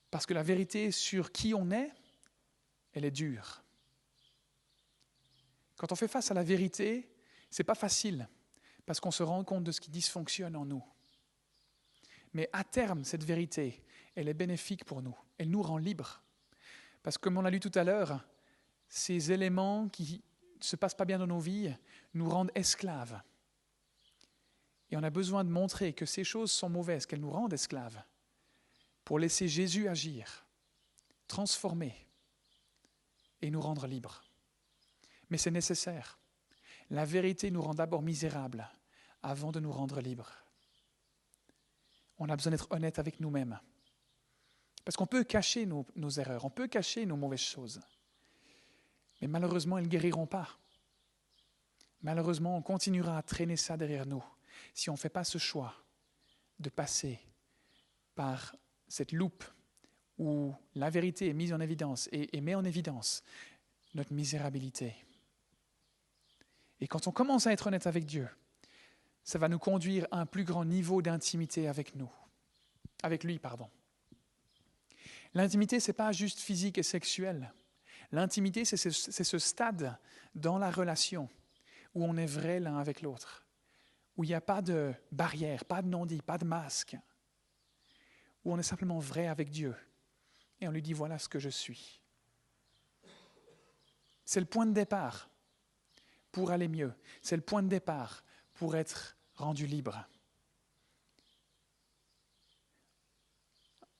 [0.10, 1.94] Parce que la vérité sur qui on est,
[2.92, 3.61] elle est dure.
[5.82, 7.10] Quand on fait face à la vérité,
[7.50, 8.30] ce n'est pas facile,
[8.86, 10.84] parce qu'on se rend compte de ce qui dysfonctionne en nous.
[12.34, 15.18] Mais à terme, cette vérité, elle est bénéfique pour nous.
[15.40, 16.22] Elle nous rend libres.
[17.02, 18.24] Parce que comme on l'a lu tout à l'heure,
[18.90, 20.22] ces éléments qui
[20.60, 21.74] ne se passent pas bien dans nos vies
[22.14, 23.20] nous rendent esclaves.
[24.92, 28.04] Et on a besoin de montrer que ces choses sont mauvaises, qu'elles nous rendent esclaves,
[29.04, 30.46] pour laisser Jésus agir,
[31.28, 31.96] transformer
[33.42, 34.22] et nous rendre libres.
[35.32, 36.20] Mais c'est nécessaire.
[36.92, 38.70] La vérité nous rend d'abord misérables
[39.24, 40.32] avant de nous rendre libres.
[42.20, 43.60] On a besoin d'être honnête avec nous-mêmes.
[44.84, 47.80] Parce qu'on peut cacher nos, erreurs, on peut cacher nos mauvaises choses.
[49.22, 50.50] Mais malheureusement, elles ne guériront pas.
[52.02, 54.24] Malheureusement, on continuera à traîner ça derrière nous
[54.74, 55.74] si on ne fait pas ce choix
[56.60, 57.20] de passer
[58.16, 58.56] par
[58.88, 59.46] cette loupe
[60.18, 63.24] où la vérité est mise en évidence et, et met en évidence
[63.94, 64.94] notre misérabilité.
[66.82, 68.28] Et quand on commence à être honnête avec Dieu,
[69.24, 72.12] ça va nous conduire à un plus grand niveau d'intimité avec nous,
[73.04, 73.70] avec lui, pardon.
[75.34, 77.54] L'intimité, ce n'est pas juste physique et sexuel.
[78.12, 79.98] L'intimité, c'est ce, ce, stade
[80.36, 81.30] dans la relation
[81.94, 83.46] où on est vrai l'un avec l'autre,
[84.18, 86.98] où il n'y a pas de barrière, pas de non-dit, pas de masque,
[88.44, 89.76] où on est simplement vrai avec Dieu
[90.60, 92.02] et on lui dit voilà ce que je suis.
[94.26, 95.31] C'est le point de départ
[96.32, 96.94] pour aller mieux.
[97.22, 100.08] C'est le point de départ pour être rendu libre.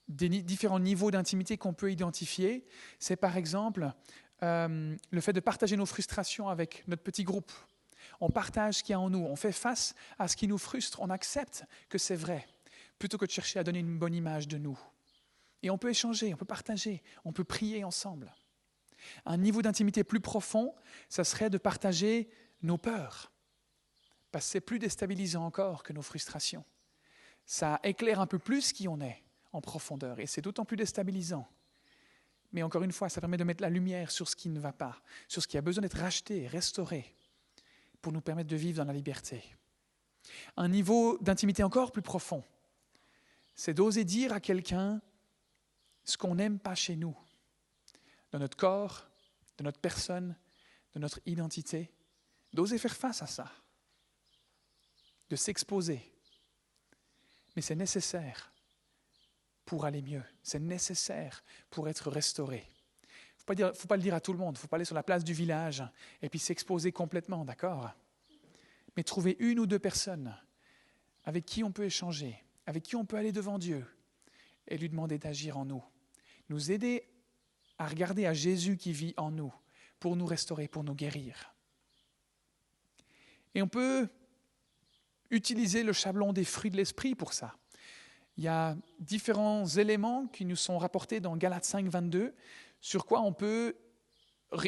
[0.08, 2.66] des différents niveaux d'intimité qu'on peut identifier,
[2.98, 3.92] c'est par exemple
[4.42, 7.52] euh, le fait de partager nos frustrations avec notre petit groupe.
[8.20, 10.58] On partage ce qu'il y a en nous, on fait face à ce qui nous
[10.58, 12.46] frustre, on accepte que c'est vrai,
[12.98, 14.78] plutôt que de chercher à donner une bonne image de nous.
[15.62, 18.32] Et on peut échanger, on peut partager, on peut prier ensemble.
[19.24, 20.74] Un niveau d'intimité plus profond,
[21.08, 22.28] ça serait de partager
[22.62, 23.32] nos peurs,
[24.30, 26.64] parce que c'est plus déstabilisant encore que nos frustrations.
[27.44, 30.20] Ça éclaire un peu plus qui on est en profondeur.
[30.20, 31.46] Et c'est d'autant plus déstabilisant.
[32.52, 34.72] Mais encore une fois, ça permet de mettre la lumière sur ce qui ne va
[34.72, 37.14] pas, sur ce qui a besoin d'être racheté, restauré,
[38.00, 39.42] pour nous permettre de vivre dans la liberté.
[40.56, 42.44] Un niveau d'intimité encore plus profond,
[43.54, 45.00] c'est d'oser dire à quelqu'un
[46.04, 47.16] ce qu'on n'aime pas chez nous,
[48.32, 49.06] dans notre corps,
[49.58, 50.36] de notre personne,
[50.94, 51.92] de notre identité,
[52.52, 53.50] d'oser faire face à ça,
[55.30, 56.12] de s'exposer
[57.54, 58.52] mais c'est nécessaire
[59.64, 60.22] pour aller mieux.
[60.42, 62.66] C'est nécessaire pour être restauré.
[63.48, 64.54] Il ne faut pas le dire à tout le monde.
[64.54, 65.82] Il ne faut pas aller sur la place du village
[66.20, 67.90] et puis s'exposer complètement, d'accord?
[68.96, 70.36] Mais trouver une ou deux personnes
[71.24, 73.84] avec qui on peut échanger, avec qui on peut aller devant Dieu
[74.68, 75.82] et lui demander d'agir en nous.
[76.48, 77.08] Nous aider
[77.82, 79.52] à regarder à Jésus qui vit en nous
[79.98, 81.54] pour nous restaurer, pour nous guérir.
[83.54, 84.08] Et on peut
[85.30, 87.56] utiliser le chablon des fruits de l'esprit pour ça.
[88.36, 92.34] Il y a différents éléments qui nous sont rapportés dans Galates 5, 22,
[92.80, 93.76] sur quoi on peut,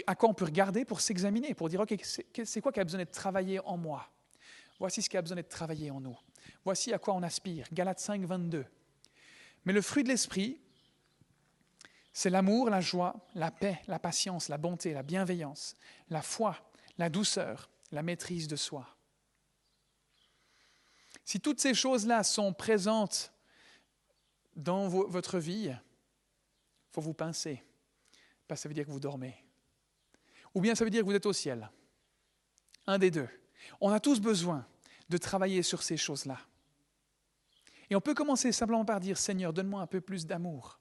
[0.06, 2.98] à quoi on peut regarder pour s'examiner, pour dire, OK, c'est quoi qui a besoin
[2.98, 4.10] d'être travaillé en moi?
[4.78, 6.18] Voici ce qui a besoin d'être travaillé en nous.
[6.64, 7.66] Voici à quoi on aspire.
[7.72, 8.66] Galates 5, 22.
[9.64, 10.60] Mais le fruit de l'esprit,
[12.16, 15.74] c'est l'amour, la joie, la paix, la patience, la bonté, la bienveillance,
[16.08, 16.56] la foi,
[16.96, 18.86] la douceur, la maîtrise de soi.
[21.24, 23.32] Si toutes ces choses-là sont présentes
[24.54, 25.80] dans votre vie, il
[26.92, 27.60] faut vous pincer,
[28.46, 29.44] parce ça veut dire que vous dormez.
[30.54, 31.68] Ou bien ça veut dire que vous êtes au ciel.
[32.86, 33.28] Un des deux.
[33.80, 34.64] On a tous besoin
[35.08, 36.38] de travailler sur ces choses-là.
[37.90, 40.78] Et on peut commencer simplement par dire, Seigneur, donne-moi un peu plus d'amour.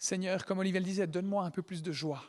[0.00, 2.24] Seigneur, comme Olivier le disait, donne-moi un peu plus de joie.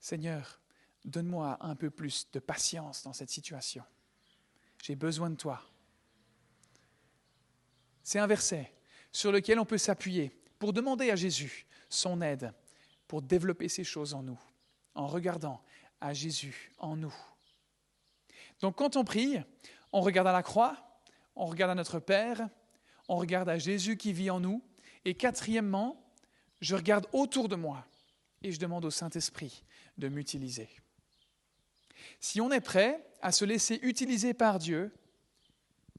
[0.00, 0.58] Seigneur,
[1.04, 3.84] donne-moi un peu plus de patience dans cette situation.
[4.82, 5.62] J'ai besoin de toi.
[8.02, 8.72] C'est un verset
[9.12, 12.54] sur lequel on peut s'appuyer pour demander à Jésus son aide
[13.06, 14.40] pour développer ces choses en nous,
[14.94, 15.62] en regardant
[16.00, 17.14] à Jésus en nous.
[18.60, 19.42] Donc quand on prie,
[19.92, 21.02] on regarde à la croix,
[21.34, 22.48] on regarde à notre Père,
[23.08, 24.62] on regarde à Jésus qui vit en nous,
[25.04, 26.02] et quatrièmement,
[26.60, 27.86] je regarde autour de moi
[28.42, 29.64] et je demande au Saint-Esprit
[29.98, 30.68] de m'utiliser.
[32.20, 34.92] Si on est prêt à se laisser utiliser par Dieu,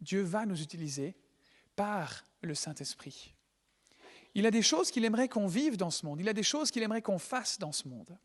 [0.02, 1.16] Dieu va nous utiliser
[1.76, 3.34] par le Saint-Esprit.
[4.36, 6.72] Il a des choses qu'il aimerait qu'on vive dans ce monde, il a des choses
[6.72, 8.18] qu'il aimerait qu'on fasse dans ce monde.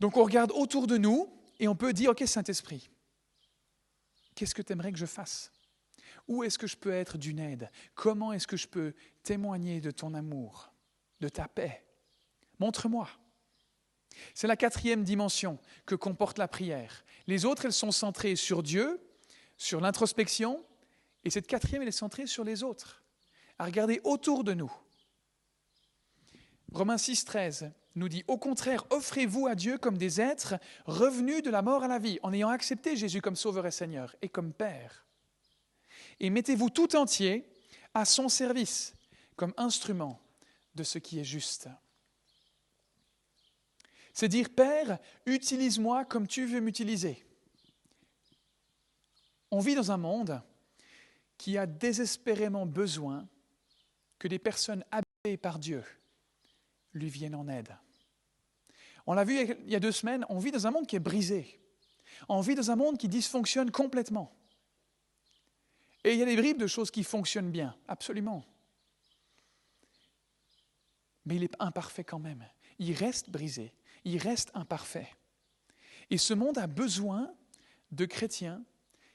[0.00, 2.90] Donc on regarde autour de nous et on peut dire, OK Saint-Esprit,
[4.34, 5.52] qu'est-ce que tu aimerais que je fasse?
[6.26, 7.70] Où est-ce que je peux être d'une aide?
[7.94, 10.72] Comment est-ce que je peux témoigner de ton amour,
[11.24, 11.82] de ta paix
[12.60, 13.08] Montre-moi.
[14.34, 17.04] C'est la quatrième dimension que comporte la prière.
[17.26, 19.00] Les autres, elles sont centrées sur Dieu,
[19.56, 20.62] sur l'introspection,
[21.24, 23.02] et cette quatrième, elle est centrée sur les autres,
[23.58, 24.72] à regarder autour de nous.
[26.72, 31.50] Romains 6, 13 nous dit, au contraire, offrez-vous à Dieu comme des êtres revenus de
[31.50, 34.52] la mort à la vie, en ayant accepté Jésus comme Sauveur et Seigneur, et comme
[34.52, 35.06] Père.
[36.20, 37.48] Et mettez-vous tout entier
[37.94, 38.94] à son service,
[39.36, 40.23] comme instrument
[40.74, 41.68] de ce qui est juste.
[44.12, 47.24] C'est dire, Père, utilise-moi comme tu veux m'utiliser.
[49.50, 50.40] On vit dans un monde
[51.36, 53.28] qui a désespérément besoin
[54.18, 55.84] que des personnes habitées par Dieu
[56.92, 57.76] lui viennent en aide.
[59.06, 61.00] On l'a vu il y a deux semaines, on vit dans un monde qui est
[61.00, 61.60] brisé.
[62.28, 64.34] On vit dans un monde qui dysfonctionne complètement.
[66.04, 68.44] Et il y a des bribes de choses qui fonctionnent bien, absolument.
[71.26, 72.46] Mais il est imparfait quand même.
[72.78, 73.72] Il reste brisé
[74.04, 75.08] il reste imparfait.
[76.10, 77.34] Et ce monde a besoin
[77.90, 78.62] de chrétiens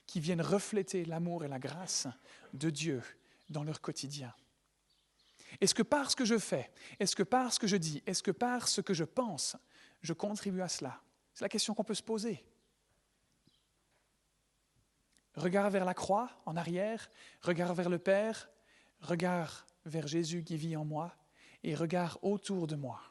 [0.05, 2.07] qui viennent refléter l'amour et la grâce
[2.53, 3.03] de Dieu
[3.49, 4.33] dans leur quotidien.
[5.61, 8.23] Est-ce que par ce que je fais, est-ce que par ce que je dis, est-ce
[8.23, 9.55] que par ce que je pense,
[10.01, 11.01] je contribue à cela?
[11.33, 12.43] C'est la question qu'on peut se poser.
[15.35, 17.09] Regard vers la croix en arrière,
[17.41, 18.49] regard vers le Père,
[19.01, 21.15] regard vers Jésus qui vit en moi
[21.63, 23.01] et regard autour de moi.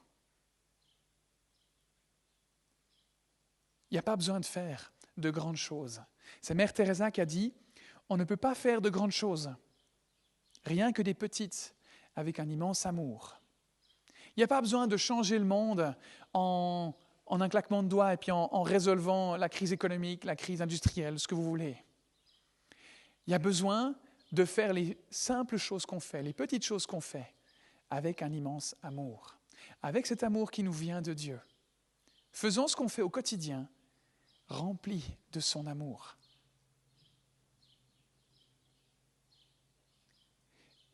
[3.91, 6.03] Il n'y a pas besoin de faire de grandes choses.
[6.43, 7.55] C'est Mère Teresa qui a dit,
[8.09, 9.51] on ne peut pas faire de grandes choses,
[10.65, 11.75] rien que des petites,
[12.15, 13.41] avec un immense amour.
[14.37, 15.95] Il n'y a pas besoin de changer le monde
[16.33, 16.95] en,
[17.29, 21.19] un claquement de doigts et puis en, en résolvant la crise économique, la crise industrielle,
[21.19, 21.77] ce que vous voulez.
[23.27, 23.95] Il y a besoin
[24.33, 27.35] de faire les simples choses qu'on fait, les petites choses qu'on fait,
[27.91, 29.37] avec un immense amour,
[29.83, 31.41] avec cet amour qui nous vient de Dieu.
[32.33, 33.69] Faisons ce qu'on fait au quotidien
[34.49, 36.17] rempli de son amour.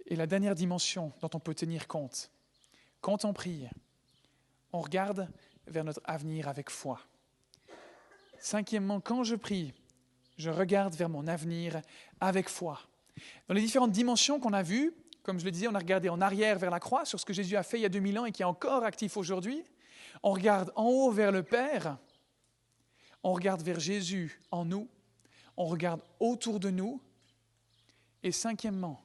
[0.07, 2.30] Et la dernière dimension dont on peut tenir compte,
[3.01, 3.68] quand on prie,
[4.72, 5.28] on regarde
[5.66, 7.01] vers notre avenir avec foi.
[8.38, 9.72] Cinquièmement, quand je prie,
[10.36, 11.80] je regarde vers mon avenir
[12.20, 12.80] avec foi.
[13.49, 14.92] Dans les différentes dimensions qu'on a vues,
[15.25, 17.33] comme je le disais, on a regardé en arrière vers la croix, sur ce que
[17.33, 19.64] Jésus a fait il y a 2000 ans et qui est encore actif aujourd'hui.
[20.22, 21.97] On regarde en haut vers le Père,
[23.22, 24.87] on regarde vers Jésus en nous,
[25.57, 27.01] on regarde autour de nous,
[28.22, 29.03] et cinquièmement,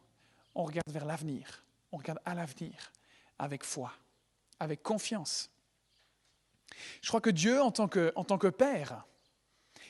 [0.55, 1.63] on regarde vers l'avenir,
[1.93, 2.91] on regarde à l'avenir
[3.39, 3.93] avec foi,
[4.59, 5.49] avec confiance.
[7.01, 9.05] Je crois que Dieu, en tant que, en tant que Père,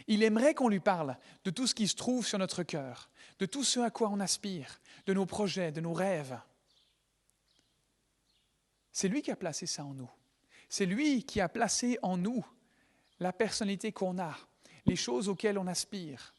[0.08, 3.10] il aimerait qu'on lui parle de tout ce qui se trouve sur notre cœur,
[3.40, 6.40] de tout ce à quoi on aspire, de nos projets, de nos rêves.
[8.92, 10.12] C'est lui qui a placé ça en nous.
[10.70, 12.46] C'est lui qui a placé en nous
[13.20, 14.38] la personnalité qu'on a,
[14.86, 16.36] les choses auxquelles on aspire.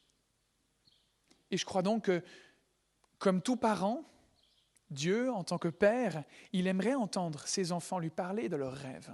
[1.51, 2.23] Et je crois donc que,
[3.19, 4.05] comme tout parent,
[4.89, 9.13] Dieu, en tant que Père, il aimerait entendre ses enfants lui parler de leurs rêves.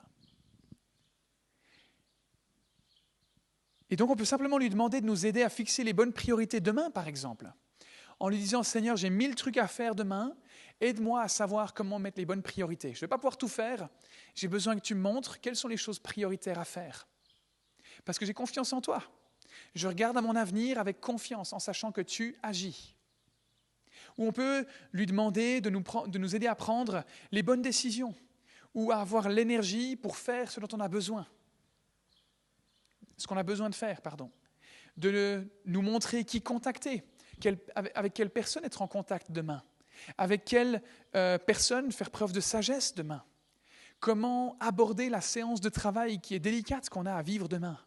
[3.89, 6.61] Et donc on peut simplement lui demander de nous aider à fixer les bonnes priorités
[6.61, 7.51] demain, par exemple,
[8.19, 10.35] en lui disant, Seigneur, j'ai mille trucs à faire demain,
[10.81, 12.93] aide-moi à savoir comment mettre les bonnes priorités.
[12.93, 13.89] Je ne vais pas pouvoir tout faire,
[14.35, 17.07] j'ai besoin que tu me montres quelles sont les choses prioritaires à faire.
[18.05, 19.03] Parce que j'ai confiance en toi.
[19.75, 22.97] Je regarde à mon avenir avec confiance en sachant que tu agis.
[24.19, 28.15] Ou on peut lui demander de nous, de nous aider à prendre les bonnes décisions
[28.75, 31.27] ou à avoir l'énergie pour faire ce dont on a besoin.
[33.17, 34.31] Ce qu'on a besoin de faire, pardon.
[34.97, 37.03] De nous montrer qui contacter,
[37.95, 39.63] avec quelle personne être en contact demain,
[40.19, 40.83] avec quelle
[41.15, 43.25] euh, personne faire preuve de sagesse demain,
[44.01, 47.79] comment aborder la séance de travail qui est délicate qu'on a à vivre demain,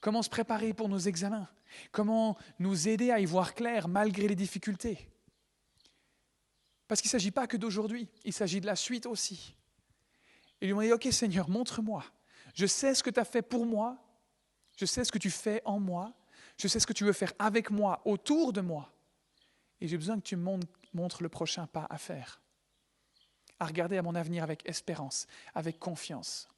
[0.00, 1.48] comment se préparer pour nos examens,
[1.92, 5.08] comment nous aider à y voir clair malgré les difficultés?
[6.88, 9.54] Parce qu'il ne s'agit pas que d'aujourd'hui, il s'agit de la suite aussi.
[10.60, 12.04] Et lui demander, OK Seigneur, montre-moi.
[12.52, 13.96] Je sais ce que tu as fait pour moi,
[14.76, 16.12] je sais ce que tu fais en moi,
[16.60, 18.92] je sais ce que tu veux faire avec moi, autour de moi.
[19.80, 20.58] Et j'ai besoin que tu me
[20.92, 22.40] montres le prochain pas à faire.
[23.58, 26.48] À regarder à mon avenir avec espérance, avec confiance.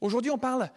[0.00, 0.70] Aujourd'hui, on parle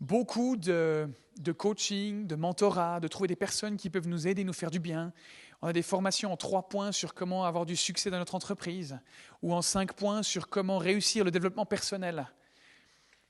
[0.00, 1.08] beaucoup de,
[1.56, 5.12] coaching, de mentorat, de trouver des personnes qui peuvent nous aider, nous faire du bien.
[5.60, 8.98] On a des formations en trois points sur comment avoir du succès dans notre entreprise,
[9.42, 12.28] ou en cinq points sur comment réussir le développement personnel.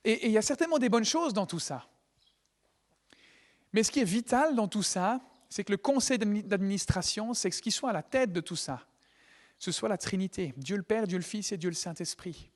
[0.04, 1.88] Et, il y a certainement des bonnes choses dans tout ça.
[3.76, 5.20] Mais ce qui est vital dans tout ça,
[5.50, 8.56] c'est que le conseil d'administration, c'est que ce qui soit à la tête de tout
[8.56, 8.86] ça,
[9.58, 12.48] ce soit la Trinité, Dieu le Père, Dieu le Fils et Dieu le Saint-Esprit.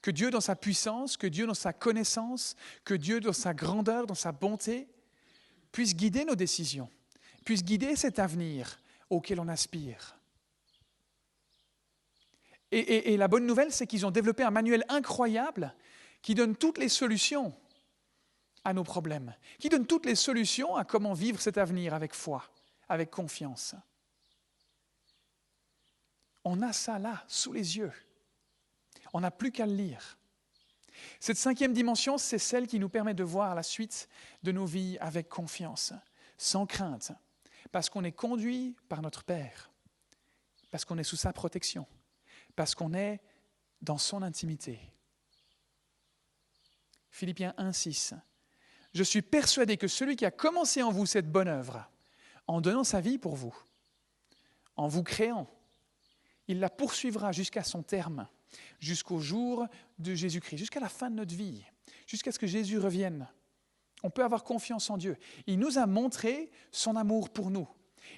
[0.00, 2.56] Que Dieu dans sa puissance, que Dieu dans sa connaissance,
[2.86, 4.88] que Dieu dans sa grandeur, dans sa bonté,
[5.72, 6.88] puisse guider nos décisions,
[7.44, 8.80] puisse guider cet avenir
[9.10, 10.16] auquel on aspire.
[12.70, 15.74] Et, et la bonne nouvelle, c'est qu'ils ont développé un manuel incroyable
[16.22, 17.54] qui donne toutes les solutions
[18.64, 22.44] à nos problèmes, qui donne toutes les solutions à comment vivre cet avenir avec foi,
[22.88, 23.74] avec confiance.
[26.44, 27.92] On a ça là, sous les yeux.
[29.12, 30.18] On n'a plus qu'à le lire.
[31.20, 34.08] Cette cinquième dimension, c'est celle qui nous permet de voir la suite
[34.42, 35.92] de nos vies avec confiance,
[36.36, 37.12] sans crainte,
[37.70, 39.70] parce qu'on est conduit par notre Père,
[40.70, 41.86] parce qu'on est sous sa protection,
[42.56, 43.20] parce qu'on est
[43.80, 44.80] dans son intimité.
[47.10, 48.14] Philippiens 1, 6.
[48.94, 51.88] Je suis persuadé que celui qui a commencé en vous cette bonne œuvre,
[52.46, 53.54] en donnant sa vie pour vous,
[54.76, 55.48] en vous créant,
[56.46, 58.26] il la poursuivra jusqu'à son terme
[58.80, 59.66] jusqu'au jour
[59.98, 61.64] de Jésus-Christ, jusqu'à la fin de notre vie,
[62.06, 63.28] jusqu'à ce que Jésus revienne.
[64.02, 65.16] On peut avoir confiance en Dieu.
[65.46, 67.68] Il nous a montré son amour pour nous.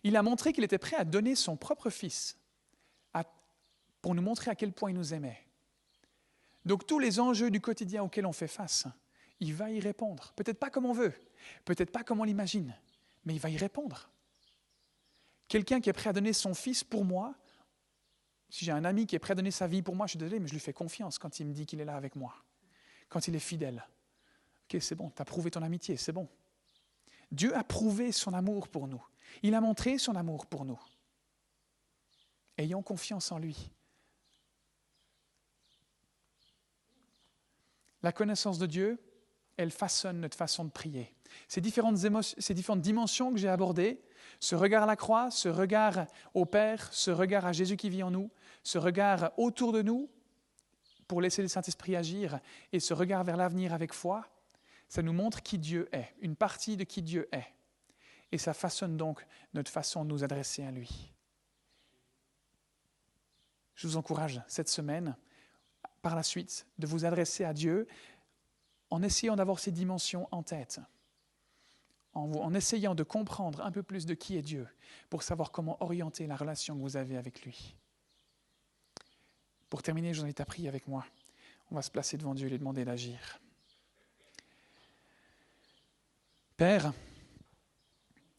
[0.04, 2.36] Il a montré qu'il était prêt à donner son propre Fils
[4.02, 5.38] pour nous montrer à quel point il nous aimait.
[6.64, 8.86] Donc tous les enjeux du quotidien auxquels on fait face,
[9.40, 10.32] il va y répondre.
[10.36, 11.14] Peut-être pas comme on veut,
[11.64, 12.76] peut-être pas comme on l'imagine,
[13.24, 14.10] mais il va y répondre.
[15.48, 17.34] Quelqu'un qui est prêt à donner son Fils pour moi,
[18.50, 20.18] si j'ai un ami qui est prêt à donner sa vie pour moi, je suis
[20.18, 22.34] désolé, mais je lui fais confiance quand il me dit qu'il est là avec moi,
[23.08, 23.84] quand il est fidèle.
[24.64, 26.28] Ok, c'est bon, tu as prouvé ton amitié, c'est bon.
[27.32, 29.04] Dieu a prouvé son amour pour nous.
[29.42, 30.80] Il a montré son amour pour nous.
[32.58, 33.70] Ayons confiance en lui.
[38.02, 38.98] La connaissance de Dieu,
[39.60, 41.14] elle façonne notre façon de prier.
[41.46, 41.98] Ces différentes,
[42.38, 44.00] ces différentes dimensions que j'ai abordées,
[44.40, 48.02] ce regard à la croix, ce regard au Père, ce regard à Jésus qui vit
[48.02, 48.30] en nous,
[48.62, 50.08] ce regard autour de nous
[51.06, 52.40] pour laisser le Saint-Esprit agir
[52.72, 54.26] et ce regard vers l'avenir avec foi,
[54.88, 57.46] ça nous montre qui Dieu est, une partie de qui Dieu est.
[58.32, 61.12] Et ça façonne donc notre façon de nous adresser à lui.
[63.74, 65.16] Je vous encourage cette semaine,
[66.02, 67.86] par la suite, de vous adresser à Dieu
[68.90, 70.80] en essayant d'avoir ces dimensions en tête,
[72.12, 74.66] en, essayant de comprendre un peu plus de qui est Dieu,
[75.08, 77.76] pour savoir comment orienter la relation que vous avez avec lui.
[79.68, 81.06] Pour terminer, je vous invite à prier avec moi.
[81.70, 83.40] On va se placer devant Dieu et lui demander d'agir.
[86.56, 86.92] Père,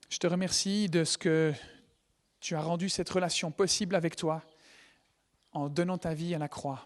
[0.09, 1.53] je te remercie de ce que
[2.41, 4.43] Tu as rendu cette relation possible avec toi
[5.53, 6.85] en donnant ta vie à la croix.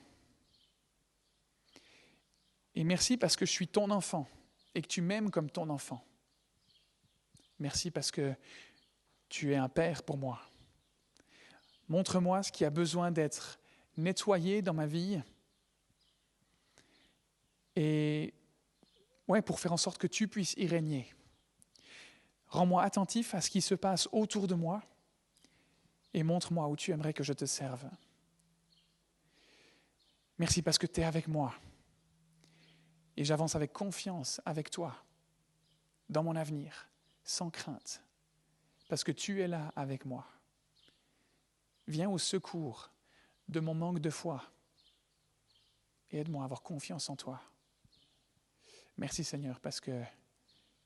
[2.76, 4.28] Et merci parce que je suis ton enfant
[4.74, 6.04] et que tu m'aimes comme ton enfant.
[7.60, 8.36] Merci parce que
[9.30, 10.42] tu es un père pour moi.
[11.88, 13.60] Montre-moi ce qui a besoin d'être
[13.96, 15.22] nettoyé dans ma vie.
[17.78, 18.34] Et
[19.28, 21.14] ouais, pour faire en sorte que tu puisses y régner.
[22.48, 24.82] Rends-moi attentif à ce qui se passe autour de moi
[26.14, 27.86] et montre-moi où tu aimerais que je te serve.
[30.38, 31.54] Merci parce que tu es avec moi.
[33.18, 34.96] Et j'avance avec confiance avec toi
[36.10, 36.88] dans mon avenir,
[37.24, 38.02] sans crainte,
[38.90, 40.28] parce que tu es là avec moi.
[41.88, 42.92] Viens au secours
[43.48, 44.44] de mon manque de foi
[46.12, 47.42] et aide-moi à avoir confiance en toi.
[48.98, 50.04] Merci Seigneur parce que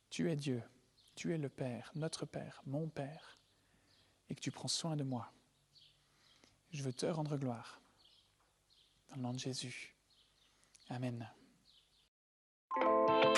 [0.09, 0.63] tu es Dieu,
[1.15, 3.39] tu es le Père, notre Père, mon Père,
[4.29, 5.31] et que tu prends soin de moi.
[6.71, 7.81] Je veux te rendre gloire.
[9.09, 9.95] Dans le nom de Jésus.
[10.89, 11.27] Amen.
[12.77, 13.28] Thank you.